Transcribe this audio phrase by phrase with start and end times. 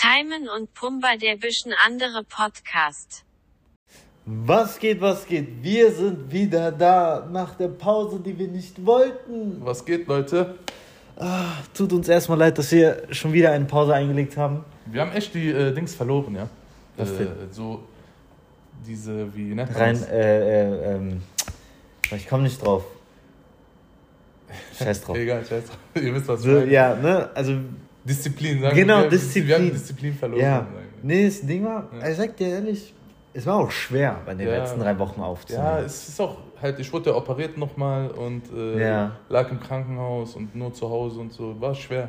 [0.00, 3.24] Timon und Pumba der bisschen andere Podcast.
[4.26, 5.60] Was geht, was geht?
[5.60, 9.56] Wir sind wieder da nach der Pause, die wir nicht wollten.
[9.64, 10.54] Was geht, Leute?
[11.16, 14.64] Ah, tut uns erstmal leid, dass wir schon wieder eine Pause eingelegt haben.
[14.86, 16.48] Wir haben echt die äh, Dings verloren, ja?
[16.96, 17.32] Was äh, denn?
[17.50, 17.82] So,
[18.86, 21.22] diese, wie nennt man Rein, äh, äh, ähm,
[22.14, 22.84] ich komme nicht drauf.
[24.78, 25.16] Scheiß drauf.
[25.16, 25.78] Egal, scheiß drauf.
[26.00, 26.70] Ihr wisst, was ich So, meine.
[26.70, 27.56] ja, ne, also,
[28.08, 29.08] Disziplin, sagen Genau, wir.
[29.10, 29.48] Disziplin.
[29.48, 30.40] Wir haben Disziplin verloren.
[30.40, 30.66] ja.
[31.02, 32.08] Nee, das Ding war, Ja.
[32.08, 32.92] ich sag dir ehrlich,
[33.34, 34.58] es war auch schwer, bei den Ja.
[34.58, 35.64] letzten drei Wochen aufzunehmen.
[35.64, 39.16] Ja, es ist auch halt, ich wurde ja operiert nochmal und äh, Ja.
[39.28, 41.54] lag im Krankenhaus und nur zu Hause und so.
[41.60, 42.08] War schwer.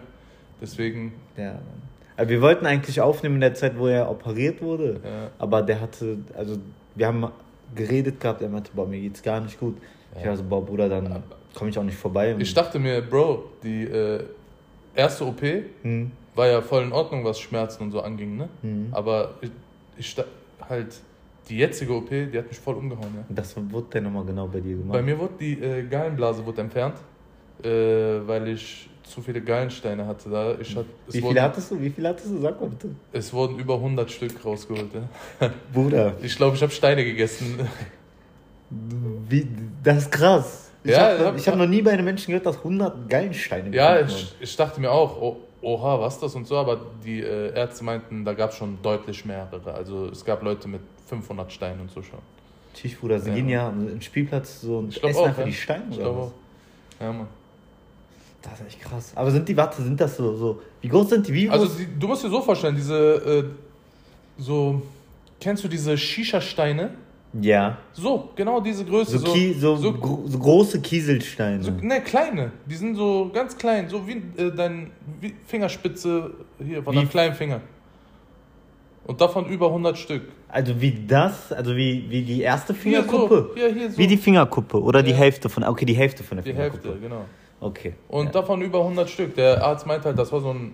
[0.62, 1.60] Deswegen, Ja.
[2.18, 5.00] Aber wir wollten eigentlich aufnehmen in der Zeit, wo er operiert wurde.
[5.04, 5.30] ja.
[5.38, 6.58] Aber der hatte, also
[6.96, 7.28] wir haben
[7.76, 9.78] geredet gehabt, er meinte, boah, mir geht's gar nicht gut.
[10.20, 11.24] Ich war so, boah, Bruder, dann
[11.54, 12.36] komme ich auch nicht vorbei.
[12.40, 14.24] Ich dachte mir, Bro, die äh,
[15.00, 15.42] erste OP
[15.82, 18.50] hm, war ja voll in Ordnung, was Schmerzen und so anging, ne?
[18.62, 18.88] hm.
[18.92, 19.52] Aber ich,
[19.98, 20.16] ich
[20.68, 21.00] halt,
[21.50, 23.24] die jetzige OP, die hat mich voll umgehauen, ja.
[23.30, 24.94] Das wurde dann nochmal genau bei dir gemacht.
[24.94, 26.96] Bei mir wurde die äh, Gallenblase wurde entfernt,
[27.64, 27.70] äh,
[28.28, 30.30] weil ich zu viele Gallensteine hatte.
[30.30, 30.56] Da.
[30.60, 31.82] Ich hat, Wie wurden, viele hattest du?
[31.82, 32.40] Wie viele hattest du?
[32.40, 32.90] Sag mal bitte.
[33.12, 34.90] es wurden über 100 Stück rausgeholt.
[34.94, 35.50] Ja.
[35.74, 37.68] Bruder, Ich glaube, ich habe Steine gegessen.
[39.28, 39.48] wie,
[39.84, 40.69] das ist krass.
[40.84, 44.00] Ich Ja, habe hab- hab noch nie bei einem Menschen gehört, dass 100 Gallensteine ja,
[44.00, 47.84] ich, ich dachte mir auch, oh, oha, was das und so, aber die äh, Ärzte
[47.84, 49.74] meinten, da gab es schon deutlich mehrere.
[49.74, 52.20] Also es gab Leute mit 500 Steinen und so schon.
[52.74, 53.36] Tschüss, Bruder, sie Ja.
[53.36, 55.26] gehen ja am Spielplatz so und Ich glaube essen auch.
[55.28, 55.46] einfach ja.
[55.48, 56.28] die Steine Ich oder was?
[56.28, 56.32] auch.
[57.02, 57.28] Ja, Mann.
[58.42, 59.12] Das ist echt krass.
[59.16, 61.34] Aber sind die, warte, sind das so, so wie groß sind die?
[61.34, 61.60] Wie groß?
[61.60, 63.44] Also die, du musst dir so vorstellen, diese, äh,
[64.42, 64.82] so,
[65.42, 66.92] kennst du diese Shisha-Steine?
[67.34, 67.78] Ja.
[67.94, 69.18] So, genau diese Größe.
[69.20, 71.64] So, so, so, gro- so große Kieselsteine.
[71.64, 72.52] so, ne, kleine.
[72.66, 76.32] Die sind so ganz klein, so wie äh, dein wie Fingerspitze
[76.64, 77.62] hier von Wie- deinem kleinen Finger.
[79.06, 80.22] Und davon über 100 Stück.
[80.50, 83.48] also wie das, also wie, wie die erste Hier Fingerkuppe?
[83.50, 83.98] so, hier, hier so.
[83.98, 85.18] Wie die Fingerkuppe oder die Ja.
[85.18, 86.88] Hälfte von, okay, die Hälfte von der die Fingerkuppe.
[86.90, 87.26] Hälfte, genau.
[87.60, 87.94] Okay.
[88.08, 88.32] Und ja.
[88.34, 89.34] davon über 100 Stück.
[89.36, 90.74] Der Arzt meinte halt, das war so ein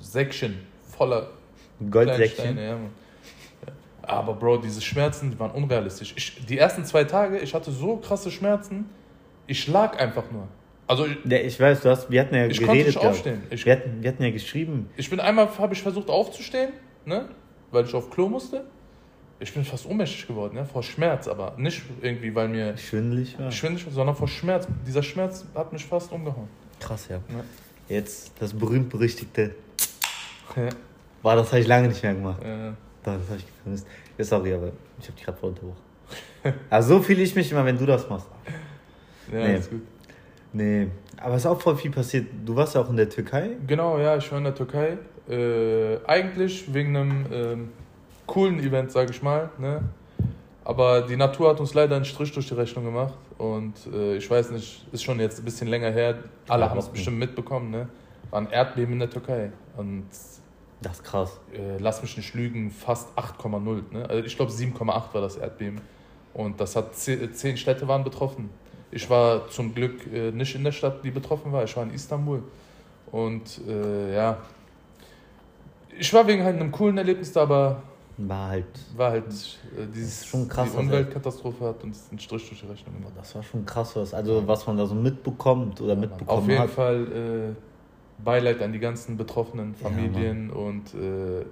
[0.00, 0.54] Säckchen
[0.96, 1.28] voller
[1.90, 2.44] Goldsäckchen.
[2.44, 2.64] Steine.
[2.66, 2.90] Ja, Mann.
[4.06, 4.12] Ja.
[4.14, 6.14] Aber Bro, diese Schmerzen, die waren unrealistisch.
[6.16, 8.86] Ich, die ersten zwei Tage, ich hatte so krasse Schmerzen,
[9.46, 10.48] ich lag einfach nur.
[10.88, 12.86] Also ich, Ja, ich weiß, du hast, wir hatten ja ich konnte geredet.
[12.86, 13.10] nicht gehabt.
[13.16, 13.42] aufstehen.
[13.50, 14.88] Ich, Wir hatten, wir hatten ja geschrieben.
[14.96, 16.72] ich bin einmal, habe ich versucht aufzustehen,
[17.04, 17.28] ne?
[17.72, 18.64] weil ich auf Klo musste.
[19.38, 20.64] Ich bin fast ohnmächtig geworden, ja?
[20.64, 23.50] vor Schmerz, aber nicht irgendwie, weil mir Schwindelig war.
[23.50, 24.66] schwindelig war, sondern vor Schmerz.
[24.86, 26.48] Dieser Schmerz hat mich fast umgehauen.
[26.80, 27.16] Krass, ja.
[27.16, 27.44] Ja.
[27.88, 29.54] Jetzt das berühmt-berüchtigte.
[30.56, 30.68] Ja.
[31.22, 32.40] War, das habe ich lange nicht mehr gemacht.
[33.06, 33.86] Das habe ich vermisst.
[34.18, 34.68] Ja, sorry, aber
[34.98, 35.76] ich habe dich gerade voll unterbrochen.
[36.70, 38.28] Also so fühle ich mich immer, wenn du das machst.
[39.32, 39.56] ja, Nee.
[39.56, 39.82] ist gut.
[40.52, 40.88] Nee,
[41.20, 42.26] aber es ist auch voll viel passiert.
[42.44, 43.50] Du warst ja auch in der Türkei.
[43.66, 44.96] Genau, ja, ich war in der Türkei.
[45.28, 47.68] Äh, eigentlich wegen einem ähm,
[48.26, 49.50] coolen Event, sage ich mal.
[49.58, 49.82] Ne?
[50.64, 53.14] Aber die Natur hat uns leider einen Strich durch die Rechnung gemacht.
[53.38, 56.18] Und äh, ich weiß nicht, ist schon jetzt ein bisschen länger her.
[56.48, 57.70] Alle Ja, haben es bestimmt mitbekommen.
[57.70, 57.88] Ne?
[58.30, 59.50] War ein Erdbeben in der Türkei.
[59.76, 60.04] Und
[60.82, 61.40] Das ist krass.
[61.54, 63.82] äh, lass mich nicht lügen, fast 8,0.
[63.92, 64.08] Ne?
[64.08, 65.80] Also ich glaube 7,8 war das Erdbeben.
[66.34, 68.50] Und das hat ze- zehn Städte waren betroffen.
[68.90, 71.64] Ich war zum Glück äh, nicht in der Stadt, die betroffen war.
[71.64, 72.42] Ich war in Istanbul.
[73.10, 74.38] Und äh, ja,
[75.98, 77.82] ich war wegen halt einem coolen Erlebnis da, aber
[78.18, 78.66] War halt.
[78.96, 82.66] war halt äh, dieses, schon krass, die was Umweltkatastrophe hat uns einen Strich durch die
[82.66, 83.12] Rechnung gemacht.
[83.16, 84.12] Das war schon krass, was.
[84.12, 86.70] Also, was man da so mitbekommt oder mitbekommen Auf jeden hat.
[86.70, 87.75] Fall äh,
[88.24, 91.44] Beileid an die ganzen betroffenen Ja, Familien und äh,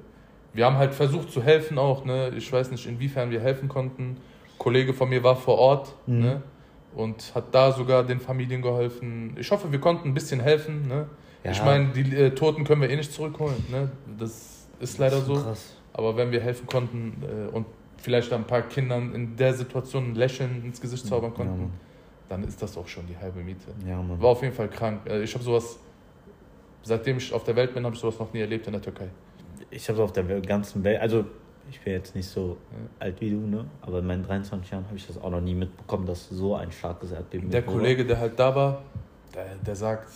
[0.53, 2.05] wir haben halt versucht zu helfen auch.
[2.05, 2.33] Ne?
[2.37, 4.03] Ich weiß nicht, inwiefern wir helfen konnten.
[4.03, 6.21] Ein Kollege von mir war vor Ort Mhm.
[6.21, 6.43] ne?
[6.95, 9.37] und hat da sogar den Familien geholfen.
[9.39, 10.87] Ich hoffe, wir konnten ein bisschen helfen.
[10.87, 11.07] Ne?
[11.43, 11.51] Ja.
[11.51, 13.57] Ich meine, die äh, Toten können wir eh nicht zurückholen.
[13.71, 13.91] Ne?
[14.19, 15.35] Das ist leider Das ist so.
[15.43, 15.77] Krass.
[15.93, 17.67] Aber wenn wir helfen konnten äh, und
[17.99, 21.71] vielleicht ein paar Kindern in der Situation ein Lächeln ins Gesicht zaubern Ja, konnten, Mann.
[22.29, 23.73] dann ist das auch schon die halbe Miete.
[23.89, 24.03] Ja.
[24.21, 25.01] War auf jeden Fall krank.
[25.07, 25.79] Äh, Ich habe sowas,
[26.85, 29.09] seitdem ich auf der Welt bin, habe ich sowas noch nie erlebt in der Türkei.
[29.71, 31.25] Ich habe auf der ganzen Welt, also
[31.71, 32.59] ich bin jetzt nicht so
[33.01, 33.65] alt wie du, ne?
[33.81, 36.71] Aber in meinen 23 Jahren habe ich das auch noch nie mitbekommen, dass so ein
[36.71, 37.63] starkes Erdbeben Der.
[37.63, 38.83] Kollege, der halt da war,
[39.35, 40.09] der, der sagt,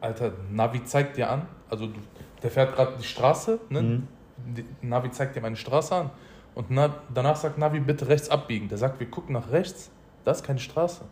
[0.00, 1.98] Alter, Navi zeigt dir an, also du,
[2.42, 3.82] der fährt gerade die Straße, ne?
[3.82, 4.08] Mhm.
[4.56, 6.10] Die, Navi zeigt ihm eine Straße an
[6.54, 8.68] und na, danach sagt Navi, bitte rechts abbiegen.
[8.68, 9.90] Der sagt, wir gucken nach rechts,
[10.24, 11.02] das ist keine Straße.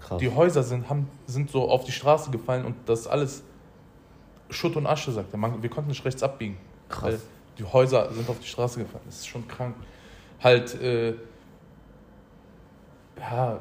[0.00, 0.18] Krass.
[0.18, 3.44] Die Häuser sind, haben, sind so auf die Straße gefallen und das ist alles
[4.50, 5.38] Schutt und Asche, sagt er.
[5.38, 6.56] Man, wir konnten nicht rechts abbiegen.
[7.00, 7.20] Weil Krass.
[7.58, 9.02] die Häuser sind auf die Straße gefallen.
[9.06, 9.74] Das ist schon krank.
[10.42, 11.14] Halt, äh,
[13.18, 13.60] ja,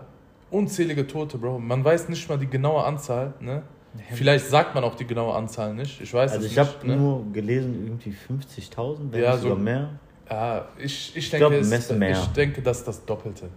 [0.51, 1.59] unzählige Tote, Bro.
[1.59, 3.63] Man weiß nicht mal die genaue Anzahl, ne?
[4.11, 6.01] Vielleicht sagt man auch die genaue Anzahl nicht.
[6.01, 6.85] Ich weiß Also es ich habe nicht.
[6.87, 6.97] Ne?
[6.97, 9.89] nur gelesen, irgendwie 50.000, wenn Ja, nicht sogar so- mehr.
[10.29, 12.11] Ja, ich, ich, glaub, denke, es, mehr.
[12.11, 13.47] ich denke, das ist das Doppelte.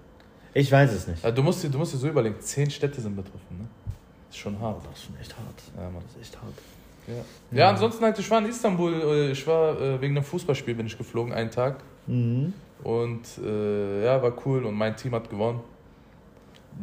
[0.55, 1.25] Ich weiß es nicht.
[1.37, 3.59] Du, musst dir, du musst dir so überlegen, zehn Städte sind betroffen.
[3.59, 3.67] Ne?
[4.31, 4.83] ist schon hart.
[4.85, 5.63] Das ist schon echt hart.
[5.77, 6.03] Ja, Mann.
[6.07, 6.53] Das ist echt hart.
[7.09, 7.59] Ja.
[7.59, 10.87] ja, ansonsten halt, ich war in Istanbul, äh, ich war äh, wegen einem Fußballspiel bin
[10.87, 11.79] ich geflogen, einen Tag.
[12.07, 12.53] Mhm.
[12.85, 15.61] Und äh, ja, war cool und mein Team hat gewonnen.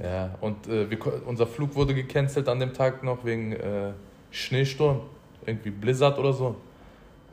[0.02, 3.92] Ja, und äh, wir, unser Flug wurde gecancelt an dem Tag noch wegen äh,
[4.32, 5.02] Schneesturm,
[5.46, 6.56] irgendwie Blizzard oder so.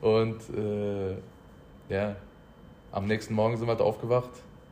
[0.01, 1.15] Und äh,
[1.89, 2.15] ja,
[2.93, 4.31] am nächsten Morgen sind wir halt aufgewacht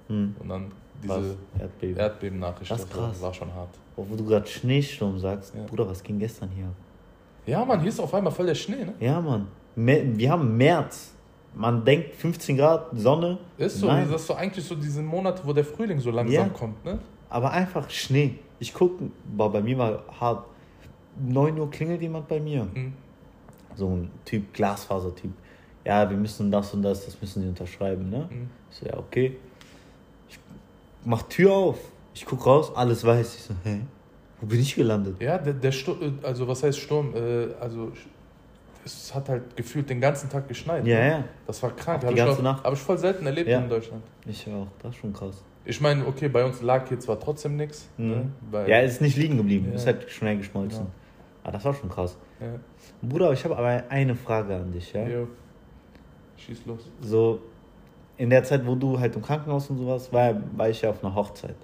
[0.08, 0.34] Hm.
[0.40, 1.96] und dann diese Erdbeben.
[1.96, 2.70] Erdbeben-Nachricht.
[2.70, 3.22] Das war- krass.
[3.22, 3.70] war schon hart.
[3.96, 5.54] Oh, wo du gerade Schneesturm sagst.
[5.54, 5.62] Ja.
[5.64, 6.66] Bruder, was ging gestern hier?
[6.66, 6.74] ab?
[7.46, 8.94] Ja, Mann, hier ist auf einmal voll der Schnee, ne?
[9.00, 9.48] Ja, Mann.
[9.76, 11.12] Wir haben März.
[11.54, 13.38] Man denkt 15 Grad, Sonne.
[13.58, 14.06] Ist so, Nein.
[14.10, 16.48] das ist so eigentlich so diese Monate, wo der Frühling so langsam Ja.
[16.48, 16.98] kommt, ne?
[17.28, 18.36] Aber einfach Schnee.
[18.60, 20.46] Ich gucke, boah, bei mir war hart.
[21.18, 22.64] 9 Uhr klingelt jemand bei mir.
[22.72, 22.92] Mhm.
[23.74, 25.32] So ein Typ, Glasfaser-Typ.
[25.84, 28.28] Ja, wir müssen das und das, das müssen sie unterschreiben, ne?
[28.30, 28.48] Mhm.
[28.70, 29.36] Ich so, ja, okay.
[30.28, 30.38] Ich
[31.04, 31.78] mach Tür auf.
[32.14, 33.34] Ich guck raus, alles weiß.
[33.36, 33.80] Ich so, hä?
[34.40, 35.20] Wo bin ich gelandet?
[35.20, 37.14] Ja, der, der Sturm, also was heißt Sturm?
[37.14, 37.92] Äh, also
[38.84, 40.86] es hat halt gefühlt den ganzen Tag geschneit.
[40.86, 41.08] Ja, ne?
[41.10, 41.24] ja.
[41.46, 42.04] Das war krank.
[42.04, 42.44] Auch die Hab ich.
[42.44, 43.58] Habe ich voll selten erlebt Ja.
[43.60, 44.02] in Deutschland.
[44.26, 44.66] Ich auch.
[44.82, 45.42] Das ist schon krass.
[45.66, 47.88] Ich meine, okay, bei uns lag hier zwar trotzdem nichts.
[47.98, 48.16] Ne?
[48.16, 48.32] Mhm.
[48.50, 49.66] Weil, Ja, es ist nicht liegen geblieben.
[49.68, 49.74] Ja.
[49.76, 50.80] Ist halt schnell geschmolzen.
[50.80, 50.90] Genau.
[51.42, 52.16] Aber das war schon krass.
[52.40, 52.46] ja.
[53.02, 55.06] Bruder, ich habe aber eine Frage an dich, ja?
[55.06, 55.26] Jo.
[56.36, 56.90] Schieß los.
[57.02, 57.40] So,
[58.16, 61.02] in der Zeit, wo du halt im Krankenhaus und sowas, war, war ich ja auf
[61.04, 61.56] einer Hochzeit.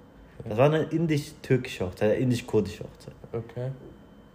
[0.49, 3.15] Das war eine indisch-türkische Hochzeit, eine indisch-kurdische Hochzeit.
[3.33, 3.71] Okay.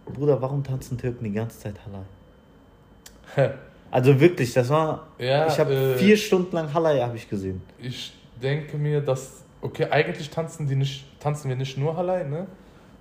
[0.06, 3.54] Bruder, warum tanzen Türken die ganze Zeit Halal?
[3.90, 5.06] Also wirklich, das war.
[5.18, 7.62] Ja, ich habe äh, vier Stunden lang Halal habe ich gesehen.
[7.78, 8.12] Ich
[8.42, 9.42] denke mir, dass.
[9.60, 12.46] Okay, eigentlich tanzen die nicht, tanzen wir nicht nur Halai, ne?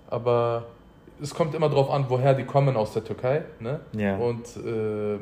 [0.09, 0.65] Aber
[1.21, 3.79] es kommt immer drauf an, woher die kommen aus der Türkei, ne?
[3.93, 4.17] Ja.
[4.17, 5.17] Und äh,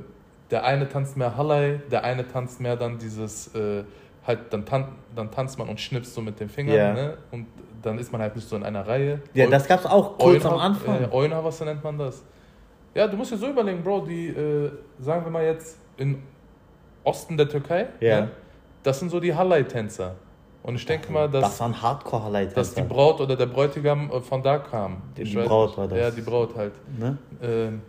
[0.51, 3.83] der eine tanzt mehr Halai, der eine tanzt mehr dann dieses, äh,
[4.27, 6.93] halt, dann, tan dann tanzt man und schnipst so mit den Fingern, Ja.
[6.93, 7.17] ne?
[7.31, 7.47] Und
[7.81, 9.21] dann ist man halt nicht so in einer Reihe.
[9.33, 11.03] Ja, das gab's auch kurz Eunha- am Anfang.
[11.03, 12.23] Äh, Eunha, was nennt man das?
[12.95, 16.21] Ja, du musst dir so überlegen, Bro, die, äh, sagen wir mal jetzt, im
[17.03, 18.21] Osten der Türkei, Ja.
[18.21, 18.29] ne?
[18.83, 20.15] das sind so die Halai-Tänzer.
[20.61, 24.11] Und ich denke mal, dass, das waren hardcore halal dass die Braut oder der Bräutigam
[24.11, 25.01] äh, von da kam.
[25.15, 25.97] Die- die Braut war das.
[25.99, 26.73] Ja, die Braut halt.
[26.97, 27.17] ne?
[27.41, 27.81] Ähm,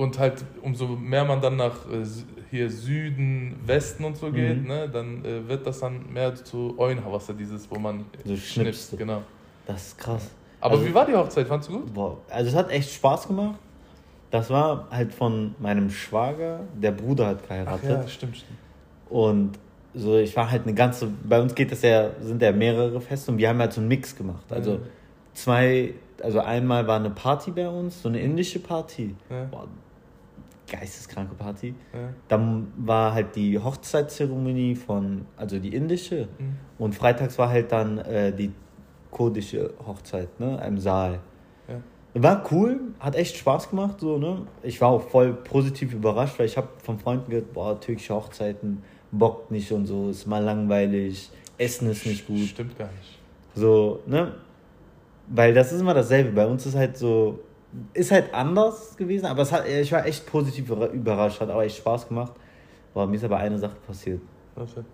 [0.00, 2.04] und halt, umso mehr man dann nach äh,
[2.50, 4.68] hier Süden, Westen und so geht, Mhm.
[4.68, 8.96] ne, dann äh, wird das dann mehr zu Eunha, was ja dieses, wo man du.
[8.96, 9.22] Genau.
[9.66, 10.30] Das ist krass.
[10.60, 11.46] Aber Also- wie war die Hochzeit?
[11.46, 11.94] Fandst du gut?
[11.94, 13.58] Boah, also es hat echt Spaß gemacht.
[14.30, 17.90] Das war halt von meinem Schwager, der Bruder hat Ach geheiratet.
[17.90, 18.58] ja, stimmt, stimmt.
[19.08, 19.58] Und
[19.94, 23.32] so, ich war halt eine ganze, bei uns geht das ja, sind ja mehrere Feste
[23.32, 24.44] und wir haben halt so einen Mix gemacht.
[24.50, 24.82] Also Mhm.
[25.34, 29.14] zwei, also einmal war eine Party bei uns, so eine indische Party.
[29.28, 29.44] Ja.
[29.50, 29.66] Boah,
[30.70, 31.74] geisteskranke Party.
[31.92, 32.14] Ja.
[32.28, 36.28] Dann war halt die Hochzeitszeremonie von, also die indische.
[36.38, 36.56] Mhm.
[36.78, 38.52] Und freitags war halt dann äh, die
[39.10, 41.20] kurdische Hochzeit, ne, im Saal.
[41.68, 42.22] Ja.
[42.22, 44.46] War cool, hat echt Spaß gemacht, so, ne.
[44.62, 48.82] Ich war auch voll positiv überrascht, weil ich habe von Freunden gehört, boah, türkische Hochzeiten
[49.12, 52.38] bockt nicht und so, ist mal langweilig, Essen ist nicht gut.
[52.38, 53.18] Stimmt gar nicht.
[53.54, 54.32] So, ne?
[55.26, 56.30] Weil das ist immer dasselbe.
[56.30, 57.40] Bei uns ist halt so,
[57.92, 61.62] ist halt anders gewesen, aber es hat, ich war echt positiv überra- überrascht, hat auch
[61.62, 62.32] echt Spaß gemacht.
[62.92, 64.20] Boah, mir ist aber eine Sache passiert.
[64.56, 64.84] Was denn?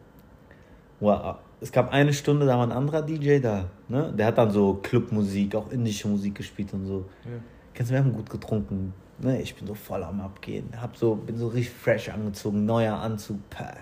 [1.01, 4.13] Boah, es gab eine Stunde, da war ein anderer DJ da, ne?
[4.17, 7.07] Der hat dann so Clubmusik, auch indische Musik gespielt und so.
[7.25, 7.31] Ja.
[7.73, 8.93] Kennst du, wir haben gut getrunken.
[9.19, 9.41] Ne?
[9.41, 10.69] Ich bin so voll am Abgehen.
[10.79, 13.39] Hab so, bin so richtig fresh angezogen, neuer Anzug.
[13.49, 13.79] Päh.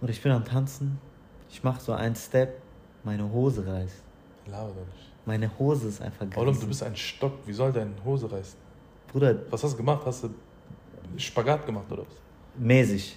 [0.00, 0.98] Und ich bin am Tanzen.
[1.50, 2.60] Ich mach so einen Step,
[3.04, 4.02] meine Hose reißt.
[4.46, 5.13] Laber doch nicht.
[5.26, 6.60] Meine Hose ist einfach Olum, gerissen.
[6.62, 7.32] du bist ein Stock.
[7.46, 8.58] Wie soll deine Hose reißen?
[9.10, 10.02] Bruder, Was hast du gemacht?
[10.04, 10.30] Hast du
[11.16, 12.14] Spagat gemacht oder was?
[12.58, 13.16] mäßig.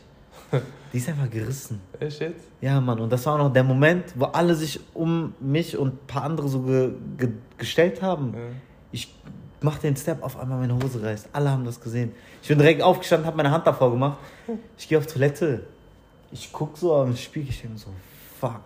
[0.94, 1.82] Die ist einfach gerissen.
[2.00, 2.46] Echt jetzt?
[2.62, 5.94] Ja, Mann, und das war auch noch der Moment, wo alle sich um mich und
[5.96, 8.34] ein paar andere so ge ge gestellt haben.
[8.34, 8.40] Ja.
[8.92, 9.14] Ich
[9.62, 11.30] mach den Step, auf einmal meine Hose reißt.
[11.34, 12.14] Alle haben das gesehen.
[12.42, 14.18] Ich bin direkt aufgestanden, habe meine Hand davor gemacht.
[14.78, 15.66] Ich gehe auf Toilette.
[16.32, 17.90] Ich guck so am Spiegel, ich denke so,
[18.40, 18.62] fuck.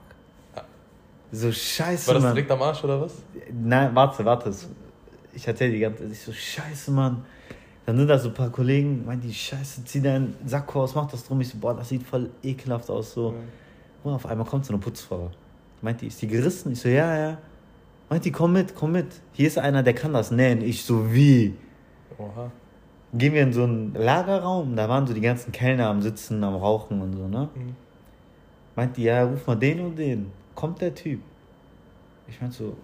[1.31, 2.33] So scheiße, War das Mann.
[2.35, 3.13] direkt am Arsch oder was?
[3.51, 4.53] Nein, warte, warte.
[5.33, 6.11] Ich erzähle die ganze Zeit.
[6.11, 7.23] Ich so, scheiße, Mann.
[7.85, 11.09] Dann sind da so ein paar Kollegen, meinen die, scheiße, zieh deinen Sack aus, mach
[11.09, 11.39] das drum.
[11.41, 13.13] Ich so, boah, das sieht voll ekelhaft aus.
[13.13, 13.33] So.
[14.03, 15.31] Und auf einmal kommt so eine Putzfrau.
[15.81, 16.73] Meint die, ist die gerissen?
[16.73, 17.37] Ich so, ja, ja.
[18.09, 19.07] Meint die, komm mit, komm mit.
[19.31, 20.61] Hier ist einer, der kann das nähen.
[20.61, 21.55] Ich so, wie?
[22.17, 22.51] Oha.
[23.13, 26.55] Gehen wir in so einen Lagerraum, da waren so die ganzen Kellner am Sitzen, am
[26.55, 27.49] Rauchen und so, ne?
[27.55, 27.75] Mhm.
[28.75, 30.31] Meint die, ja, ruf mal den und den.
[30.61, 31.19] Kommt der Typ.
[32.27, 32.77] Ich meinte so,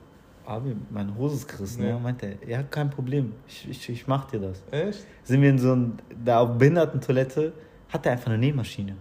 [0.48, 1.86] Abi, meine Hose ist gerissen.
[1.86, 4.64] Ja, meinte er, ja, kein Problem, ich, ich, ich mach dir das.
[4.72, 5.06] Echt?
[5.24, 7.54] Sind wir in so ein, da auf Behindertentoilette,
[7.90, 8.96] hat er einfach eine Nähmaschine.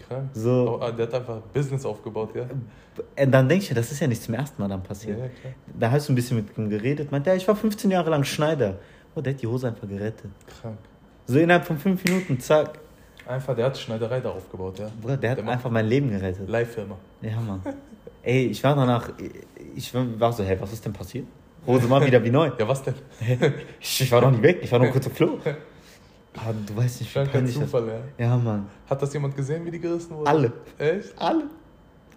[0.00, 0.30] Krank.
[0.32, 0.78] So.
[0.80, 2.42] Oh, ah, der hat einfach Business aufgebaut, ja?
[2.42, 5.18] Und dann denke ich, das ist ja nicht zum ersten Mal dann passiert.
[5.18, 5.30] Ja, ja.
[5.78, 8.24] Da hast du ein bisschen mit ihm geredet, meinte er, ich war 15 Jahre lang
[8.24, 8.80] Schneider.
[9.14, 10.32] Oh, der hat die Hose einfach gerettet.
[10.60, 10.78] Krank.
[11.26, 12.80] So innerhalb von fünf Minuten, zack.
[13.28, 14.90] Einfach, der hat Schneiderei da aufgebaut, ja?
[15.00, 16.48] Bruder, der hat Der einfach mein Leben gerettet.
[16.48, 16.96] Leihfirma.
[17.22, 17.60] Ja, Mann.
[18.22, 19.10] Ey, ich war danach,
[19.74, 21.26] ich war so, hey, was ist denn passiert?
[21.66, 22.50] Hose mal wieder wie neu.
[22.58, 22.94] Ja, was denn?
[23.80, 25.38] Ich, war noch nicht weg, ich war noch kurz auf Klo.
[26.34, 28.26] Aber du weißt nicht, wie peinlich das Zufall, ja.
[28.26, 28.66] Ja, Mann.
[28.88, 30.26] Hat das jemand gesehen, wie die gerissen wurden?
[30.28, 30.52] Alle.
[30.78, 31.14] Echt?
[31.16, 31.44] Alle.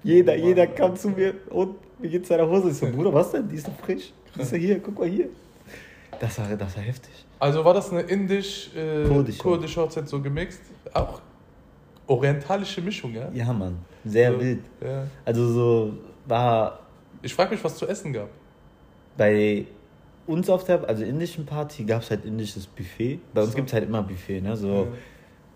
[0.03, 0.45] Jeder, Mann.
[0.45, 2.69] jeder kam zu mir und wie geht's deiner Hose?
[2.69, 3.47] Ich so, Bruder, was denn?
[3.47, 4.13] Die ist doch frisch.
[4.37, 5.29] Ich so, hier, guck mal hier.
[6.19, 7.25] Das war, das war heftig.
[7.39, 9.05] Also war das eine indisch äh,
[9.37, 10.61] kurdische Hochzeit so gemixt?
[10.93, 11.21] Auch
[12.07, 13.29] orientalische Mischung, ja?
[13.33, 13.77] Ja, Mann.
[14.05, 14.59] Sehr so, wild.
[14.83, 15.03] Ja.
[15.25, 15.93] Also so
[16.25, 16.79] war
[17.21, 18.29] Ich frage mich, was zu essen gab.
[19.17, 19.65] bei
[20.25, 23.19] uns auf der, also indischen Party, gab es halt indisches Buffet.
[23.33, 23.55] Bei uns So.
[23.55, 24.55] gibt es halt immer Buffet, ne?
[24.55, 24.67] So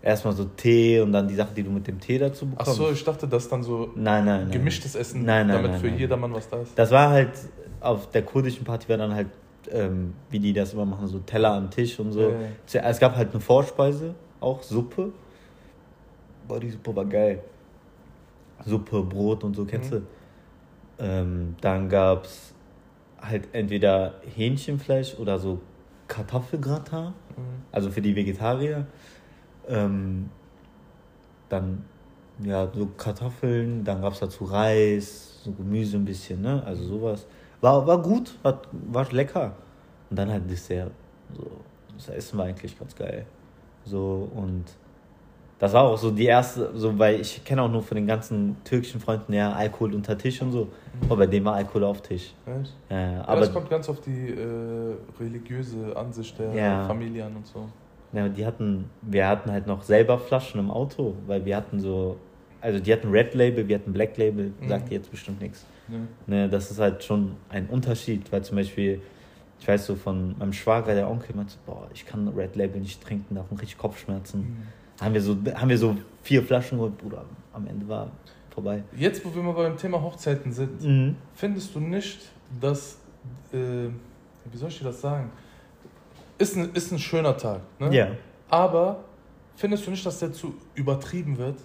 [0.02, 0.10] Ja.
[0.10, 2.78] erstmal so Tee und dann die Sachen, die du mit dem Tee dazu Ach bekommst.
[2.78, 4.50] so, ich dachte, das ist dann so Nein, nein, nein.
[4.50, 6.76] gemischtes Essen, Nein, nein, damit für jedermann was da ist.
[6.78, 7.30] Das war halt,
[7.80, 9.28] auf der kurdischen Party war dann halt,
[9.70, 12.34] ähm, wie die das immer machen, so Teller am Tisch und so.
[12.72, 15.12] Ja, Es gab halt eine Vorspeise, auch Suppe.
[16.46, 17.42] Boah, die Suppe war geil.
[18.64, 19.96] Suppe, Brot und so, kennst Mhm.
[20.98, 21.04] du?
[21.04, 22.52] Ähm, dann gab es
[23.20, 25.60] halt entweder Hähnchenfleisch oder so
[26.08, 27.12] Kartoffelgratin, Mhm.
[27.72, 28.86] also für die Vegetarier.
[29.66, 30.30] Ähm,
[31.48, 31.84] dann
[32.42, 36.62] ja, so Kartoffeln, dann gab es dazu Reis, so Gemüse ein bisschen, ne?
[36.66, 37.26] Also sowas.
[37.60, 39.54] War, war gut, hat, war lecker.
[40.10, 40.90] Und dann halt Dessert.
[41.34, 41.46] So,
[41.96, 43.24] das Essen war eigentlich ganz geil.
[43.84, 44.64] So, und
[45.58, 48.56] das war auch so die erste, so, weil ich kenne auch nur von den ganzen
[48.64, 50.68] türkischen Freunden, ja, Alkohol unter Tisch und so.
[51.08, 52.32] Aber bei dem war Alkohol auf Tisch.
[52.46, 52.72] Echt?
[52.90, 56.84] Ja, aber das kommt ganz auf die äh, religiöse Ansicht der Ja.
[56.86, 57.68] Familie an und so.
[58.12, 62.16] Ja, die hatten, wir hatten halt noch selber Flaschen im Auto, weil wir hatten so,
[62.60, 64.68] also die hatten Red Label, wir hatten Black Label, Mhm.
[64.68, 65.64] sagt jetzt bestimmt nichts.
[65.88, 66.06] Ne?
[66.26, 69.00] Ne, das ist halt schon ein Unterschied, weil zum Beispiel,
[69.60, 73.02] ich weiß so von meinem Schwager, der Onkel meinte, boah, ich kann Red Label nicht
[73.02, 74.40] trinken, da haben richtig Kopfschmerzen.
[74.40, 74.56] Mhm.
[75.04, 78.10] Haben wir so, haben wir so vier Flaschen geholt, Bruder, am Ende war
[78.50, 78.82] vorbei.
[78.96, 81.16] Jetzt, wo wir mal beim Thema Hochzeiten sind, Mhm.
[81.34, 82.20] findest du nicht,
[82.60, 82.98] dass,
[83.52, 83.56] äh,
[84.50, 85.30] wie soll ich dir das sagen?
[86.38, 87.94] Ist ein, ist ein schöner Tag, ne?
[87.94, 88.08] Ja.
[88.48, 89.04] Aber
[89.56, 91.58] findest du nicht, dass der zu übertrieben wird?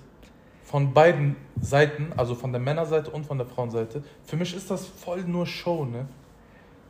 [0.63, 4.03] Von beiden Seiten, also von der Männerseite und von der Frauenseite.
[4.25, 6.05] Für mich ist das voll nur Show, ne?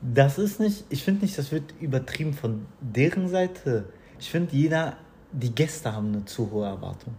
[0.02, 3.86] Das ist nicht, ich finde nicht, das wird übertrieben von deren Seite.
[4.20, 4.98] Ich finde, jeder,
[5.32, 7.14] die Gäste haben eine zu hohe Erwartung.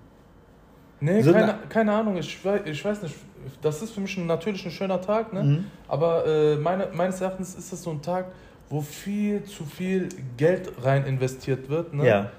[1.00, 3.14] Nee, So keine, keine Ahnung, ich, ich weiß nicht.
[3.62, 5.42] Das ist für mich ein, natürlich ein schöner Tag, ne?
[5.42, 5.64] Mhm.
[5.88, 8.26] Aber äh, meine, meines Erachtens ist das so ein Tag,
[8.68, 12.06] wo viel zu viel Geld rein investiert wird, ne?
[12.06, 12.30] Ja.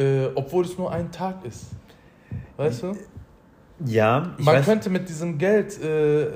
[0.00, 1.66] Äh, obwohl es nur ein Tag ist.
[2.56, 2.92] Weißt du?
[3.84, 6.28] Ja, ich Man weiß, könnte mit diesem Geld äh,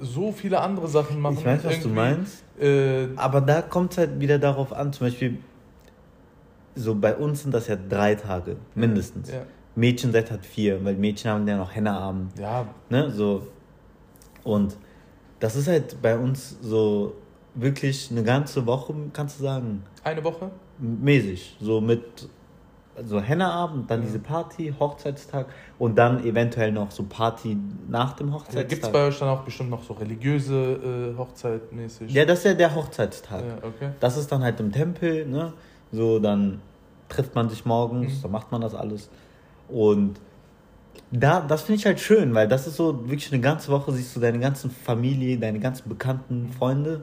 [0.00, 1.36] so viele andere Sachen machen.
[1.38, 2.42] ich weiß, was du meinst.
[2.60, 5.38] Äh, Aber da kommt es halt wieder darauf an, zum Beispiel,
[6.74, 9.30] so bei uns sind das ja drei Tage, mindestens.
[9.30, 9.42] ja.
[9.74, 13.46] Mädchenset hat vier, weil Mädchen haben ja noch Henneabend, ja, ne, so.
[14.44, 14.76] Und
[15.40, 17.14] das ist halt bei uns so
[17.54, 20.50] wirklich eine ganze Woche, kannst du sagen, eine Woche.
[20.78, 21.56] mäßig.
[21.60, 22.28] So mit
[23.06, 24.06] so Henneabend, dann Ja.
[24.06, 25.46] diese Party, Hochzeitstag
[25.78, 27.56] und dann eventuell noch so Party
[27.88, 28.68] nach dem Hochzeitstag.
[28.68, 32.12] Gibt es bei euch dann auch bestimmt noch so religiöse äh, Hochzeit mäßig?
[32.12, 33.42] ja, das ist ja der Hochzeitstag.
[33.42, 33.90] ja, okay.
[34.00, 35.54] Das ist dann halt im Tempel, ne?
[35.92, 36.60] So, dann
[37.08, 38.22] trifft man sich morgens, Mhm.
[38.22, 39.10] dann macht man das alles.
[39.68, 40.18] Und
[41.10, 44.16] da, das finde ich halt schön, weil das ist so wirklich eine ganze Woche, siehst
[44.16, 47.02] du deine ganzen Familie, deine ganzen bekannten Freunde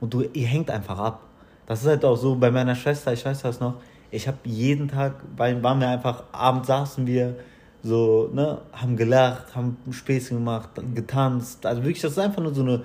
[0.00, 1.20] und du, ihr hängt einfach ab.
[1.66, 3.74] Das ist halt auch so bei meiner Schwester, ich weiß das noch,
[4.10, 7.36] ich habe jeden Tag, weil waren wir einfach, abends saßen wir,
[7.82, 11.64] so, ne, haben gelacht, haben Späßchen gemacht, getanzt.
[11.64, 12.82] Also wirklich, das ist einfach nur so eine,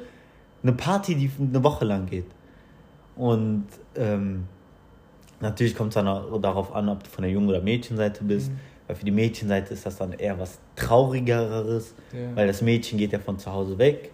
[0.64, 2.28] eine Party, die eine Woche lang geht.
[3.16, 4.46] Und ähm,
[5.42, 8.52] natürlich kommt es dann auch darauf an, ob du von der Jungen- oder Mädchenseite bist.
[8.52, 8.60] Mhm.
[8.88, 12.36] Weil für die Mädchenseite ist das dann eher was Traurigeres, Ja.
[12.36, 14.12] weil das Mädchen geht ja von zu Hause weg.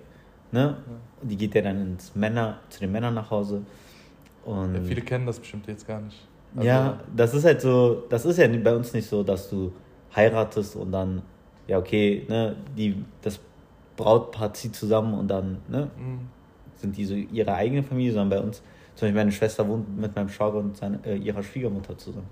[0.52, 0.78] Ne?
[1.22, 3.64] Und die geht ja dann ins Männer, zu den Männern nach Hause.
[4.46, 6.18] Und Ja, viele kennen das bestimmt jetzt gar nicht.
[6.56, 9.72] Also, ja, das ist halt so, das ist ja bei uns nicht so, dass du
[10.16, 11.22] heiratest und dann,
[11.68, 13.40] ja okay, ne, die, das
[13.96, 16.20] Brautpaar zieht zusammen und dann, ne, mhm.
[16.76, 18.62] sind die so ihre eigene Familie, sondern bei uns,
[19.02, 22.28] zum Beispiel meine Schwester wohnt mit meinem Schwager und seine, äh, ihrer Schwiegermutter zusammen.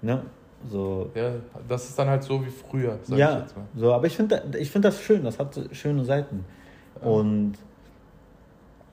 [0.00, 0.14] Ja.
[0.14, 0.22] Ne?
[0.70, 1.32] So, ja,
[1.68, 3.64] das ist dann halt so wie früher, sag ich ja, jetzt mal.
[3.74, 6.44] so, aber ich finde ich find das schön, das hat schöne Seiten.
[7.00, 7.08] Ja.
[7.08, 7.54] Und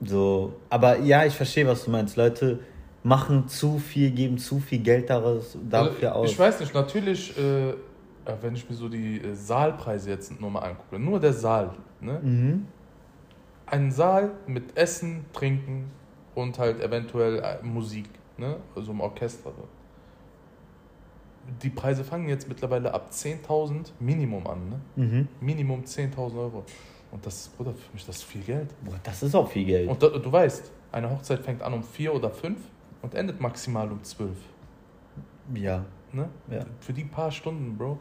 [0.04, 2.16] So, aber ja, ich verstehe, was du meinst.
[2.16, 2.58] Leute
[3.04, 6.30] machen zu viel, geben zu viel Geld daraus, dafür Also, aus.
[6.32, 7.74] ich weiß nicht, natürlich, äh, äh,
[8.42, 11.70] wenn ich mir so die äh, Saalpreise jetzt nur mal angucke, nur der Saal,
[12.00, 12.18] ne?
[12.20, 12.66] Mhm.
[13.66, 15.84] Ein Saal mit Essen, Trinken
[16.40, 18.56] und halt eventuell äh, Musik, ne?
[18.74, 19.52] Also im Orchester.
[21.62, 24.80] Die Preise fangen jetzt mittlerweile ab 10.000 Minimum an, ne?
[24.96, 25.28] Mhm.
[25.40, 26.64] Minimum 10.000 Euro.
[27.10, 28.68] Und das ist, Bruder, für mich das ist viel Geld.
[28.84, 29.88] Boah, das ist auch viel Geld.
[29.88, 32.58] Und da, du weißt, eine Hochzeit fängt an um 4 oder 5
[33.02, 34.30] und endet maximal um 12.
[35.54, 36.28] ja, Ne?
[36.50, 36.64] Ja.
[36.80, 37.98] Für die paar Stunden, Bro.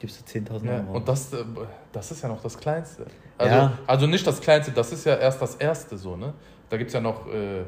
[0.00, 0.96] Gibst du 10.000 Ja, Euro.
[0.96, 1.44] und das, äh,
[1.92, 3.06] das ist ja noch das Kleinste.
[3.36, 3.72] Also, Ja.
[3.86, 6.32] also nicht das Kleinste, das ist ja erst das Erste so, ne?
[6.70, 7.62] Da gibt es ja noch äh,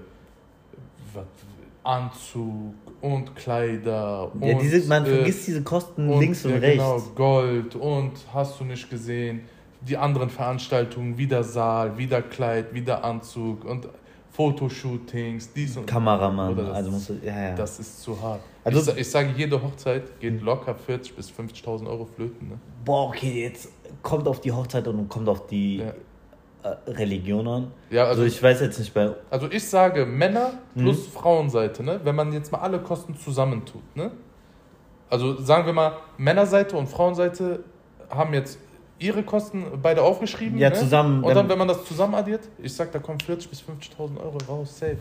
[1.83, 6.59] Anzug und Kleider und ja, diese, man äh, vergisst diese Kosten und, links und ja,
[6.59, 6.77] rechts.
[6.77, 9.41] Genau, Gold und hast du nicht gesehen,
[9.81, 13.89] die anderen Veranstaltungen, wieder Saal, wieder Kleid, wieder Anzug und
[14.33, 17.55] Fotoshootings, dies und Kameramann, das also musst du, ja, ja.
[17.55, 18.41] Das ist zu hart.
[18.65, 22.49] Also- ich, ich sage, jede Hochzeit geht locker 40.000 bis 50.000 Euro flöten.
[22.51, 22.59] Ne?
[22.85, 23.69] Boah, okay, jetzt
[24.03, 25.93] kommt auf die Hochzeit und kommt auf die Ja.
[26.63, 27.73] äh, Religion an.
[27.91, 29.15] Ja, Also, also, ich weiß jetzt nicht bei.
[29.31, 31.13] also ich sage Männer plus Mhm.
[31.13, 32.01] Frauenseite, ne?
[32.05, 33.83] wenn man jetzt mal alle Kosten zusammentut.
[33.97, 34.11] Ne?
[35.09, 37.65] Also sagen wir mal, Männerseite und Frauenseite
[38.11, 38.59] haben jetzt
[39.01, 40.59] ihre Kosten beide aufgeschrieben.
[40.59, 40.77] Ja, ne?
[40.77, 44.19] zusammen, Und dann, wenn man das zusammen addiert, ich sag, da kommen 40.000 bis 50.000
[44.21, 44.99] Euro raus, safe.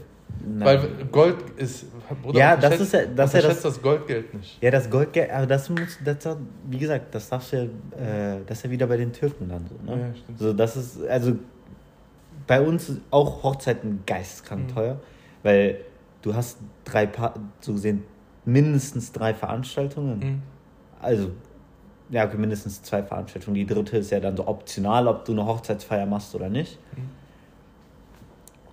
[0.48, 0.80] Na, Weil
[1.12, 1.86] Gold ist.
[2.34, 4.62] Ja, das ist ja- das ja unterschätzt das Goldgeld nicht.
[4.62, 6.38] ja, das Goldgeld, aber das muss, das,
[6.70, 9.66] wie gesagt, das darfst du ja, äh, das ist ja wieder bei den Türken dann
[9.68, 9.76] so.
[9.92, 10.00] Ne?
[10.00, 10.40] Ja, stimmt.
[10.40, 11.34] So, das ist, also
[12.48, 14.74] bei uns ist auch Hochzeiten geisteskrank Mhm.
[14.76, 15.00] teuer,
[15.44, 15.80] weil
[16.22, 18.04] du hast drei, pa so gesehen,
[18.46, 20.20] mindestens drei Veranstaltungen.
[20.20, 20.42] Mhm.
[21.02, 21.32] Also,
[22.10, 23.56] ja, okay, mindestens zwei Veranstaltungen.
[23.56, 26.78] Die dritte ist ja dann so optional, ob du eine Hochzeitsfeier machst oder nicht.
[26.96, 27.10] Mhm.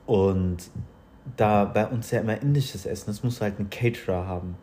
[0.07, 0.57] Und
[1.37, 4.57] da bei uns ja immer indisches Essen, das musst du halt einen Caterer haben.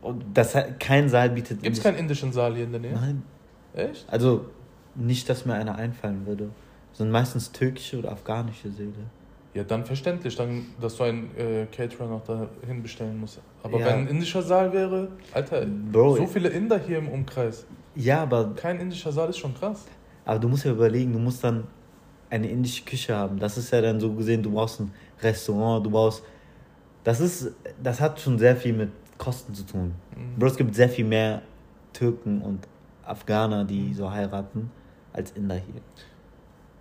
[0.00, 1.62] Und das kein Saal bietet.
[1.62, 2.94] Gibt es keinen indischen Saal hier in der Nähe?
[2.94, 3.22] Nein.
[3.74, 4.06] Echt?
[4.08, 4.46] Also,
[4.94, 6.50] nicht, dass mir einer einfallen würde.
[6.90, 8.92] Das sind meistens türkische oder afghanische Säle.
[9.58, 13.40] Ja, dann verständlich, dann, dass du einen äh, Caterer noch dahin bestellen musst.
[13.64, 13.86] Aber Ja.
[13.86, 17.66] wenn ein indischer Saal wäre, Alter, Bro, so viele Inder hier im Umkreis.
[17.96, 19.84] Ja, aber, Kein indischer Saal ist schon krass.
[20.24, 21.64] aber du musst ja überlegen, du musst dann
[22.30, 23.40] eine indische Küche haben.
[23.40, 26.22] Das ist ja dann so gesehen, du brauchst ein Restaurant, du brauchst.
[27.02, 27.50] Das ist,
[27.82, 29.92] das hat schon sehr viel mit Kosten zu tun.
[30.14, 30.38] Mhm.
[30.38, 31.42] Bro, es gibt sehr viel mehr
[31.92, 32.60] Türken und
[33.04, 34.70] Afghaner, die so heiraten,
[35.12, 35.80] als Inder hier.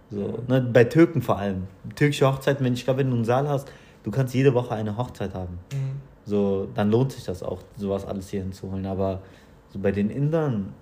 [0.10, 1.68] So, ne, bei Türken vor allem.
[1.96, 3.72] Türkische Hochzeiten, wenn ich glaube, wenn du einen Saal hast,
[4.04, 5.60] du kannst jede Woche eine Hochzeit haben.
[5.74, 6.02] Mhm.
[6.26, 8.86] So, dann lohnt sich das auch, sowas alles hier hinzuholen.
[8.86, 9.22] Aber
[9.70, 10.74] so bei den Indern,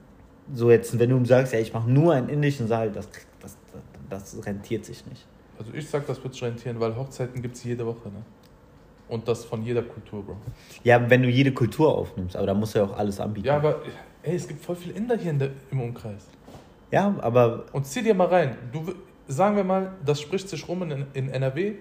[0.54, 3.10] so jetzt, wenn du sagst, ja, ich mache nur einen indischen Saal, das,
[3.40, 3.58] das,
[4.10, 5.26] das, rentiert sich nicht.
[5.58, 8.22] Also ich sag, das wird sich rentieren, weil Hochzeiten gibt es jede Woche, ne?
[9.08, 10.36] Und das von jeder Kultur, Bro.
[10.84, 13.48] Ja, wenn du jede Kultur aufnimmst, aber da musst du ja auch alles anbieten.
[13.48, 13.82] Ja, aber
[14.24, 16.28] ey, es gibt voll viele Inder hier in der, im Umkreis.
[16.92, 18.58] Ja, aber Und zieh dir mal rein.
[18.72, 18.84] Du,
[19.28, 21.76] sagen wir mal, das spricht sich rum in, in NRW,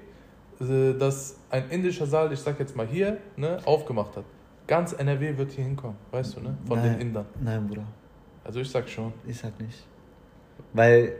[0.60, 4.24] äh, dass ein indischer Saal, ich sag jetzt mal hier, ne, aufgemacht hat.
[4.66, 6.56] Ganz NRW wird hier hinkommen, weißt du, ne?
[6.66, 6.92] Von Nein.
[6.92, 7.26] den Indern.
[7.40, 7.84] nein, Bruder,
[8.44, 9.12] Also ich sag schon.
[9.26, 9.84] ich sag nicht.
[10.72, 11.16] Weil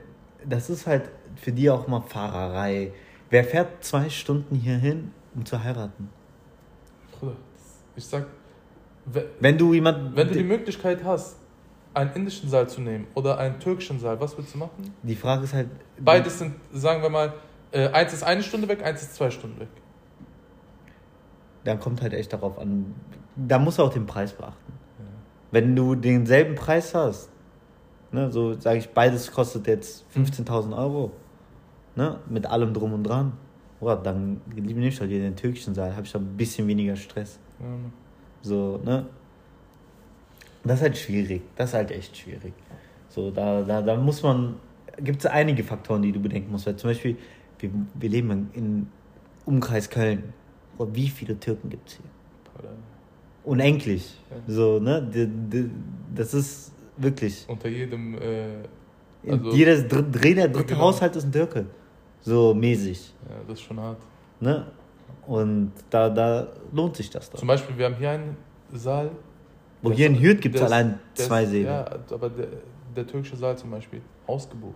[0.46, 2.92] das ist halt für die auch mal Fahrerei.
[3.30, 6.08] Wer fährt zwei Stunden hier hin, um zu heiraten?
[7.12, 7.36] Bruder,
[7.96, 8.26] ich sag,
[9.06, 10.16] we- Wenn du jemand.
[10.16, 11.36] wenn du die Möglichkeit hast,
[11.94, 14.92] einen indischen Saal zu nehmen oder einen türkischen Saal, was willst du machen?
[15.02, 15.68] die Frage ist halt.
[15.98, 17.32] Beides sind, sagen wir mal,
[17.70, 19.68] äh, eins ist eine Stunde weg, eins ist zwei Stunden weg.
[21.64, 22.94] Dann kommt halt echt darauf an.
[23.36, 24.72] Da musst du auch den Preis beachten.
[25.50, 27.30] Wenn du denselben Preis hast,
[28.12, 31.12] ne, so sage ich, beides kostet jetzt 15.000 Euro,
[31.94, 33.32] ne, mit allem drum und dran,
[33.80, 36.96] oder, dann nehme ich halt hier den türkischen Saal, habe ich da ein bisschen weniger
[36.96, 37.38] Stress.
[37.60, 37.66] Ja,
[38.42, 39.06] So, ne?
[40.64, 41.42] Das ist halt schwierig.
[41.56, 42.52] Das ist halt echt schwierig.
[43.08, 44.56] So, da, da, da muss man.
[44.98, 46.66] Gibt es einige Faktoren, die du bedenken musst.
[46.66, 47.16] Weil zum Beispiel,
[47.58, 48.86] wir, wir leben in, in
[49.44, 50.32] Umkreis Köln.
[50.76, 52.04] Boah, wie viele Türken gibt es hier?
[53.44, 54.18] Unendlich.
[54.30, 54.54] Ja.
[54.54, 55.06] So, ne?
[56.14, 57.44] Das ist wirklich.
[57.48, 60.86] Unter jedem, äh, also, jedes dr jeder dritte genau.
[60.86, 61.66] Haushalt ist ein Türke.
[62.20, 63.14] So mäßig.
[63.28, 63.98] ja, das ist schon hart.
[64.40, 64.66] Ne?
[65.26, 67.46] Und da, da lohnt sich das Zum doch.
[67.46, 68.36] Beispiel, wir haben hier einen
[68.72, 69.10] Saal.
[69.84, 71.66] Wo hier in Hürth gibt es allein zwei Säle.
[71.66, 72.46] Ja, aber der,
[72.96, 74.74] der türkische Saal zum Beispiel, ausgebucht.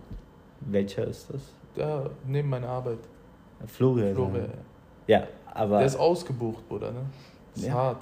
[0.61, 1.41] Welcher ist das?
[1.75, 2.99] Der neben meiner Arbeit.
[3.65, 4.13] Florian.
[4.13, 4.49] Florian.
[5.07, 5.77] Ja, aber.
[5.77, 7.01] Der ist ausgebucht, Bruder, ne?
[7.53, 7.73] Das ist Ja.
[7.73, 8.01] hart.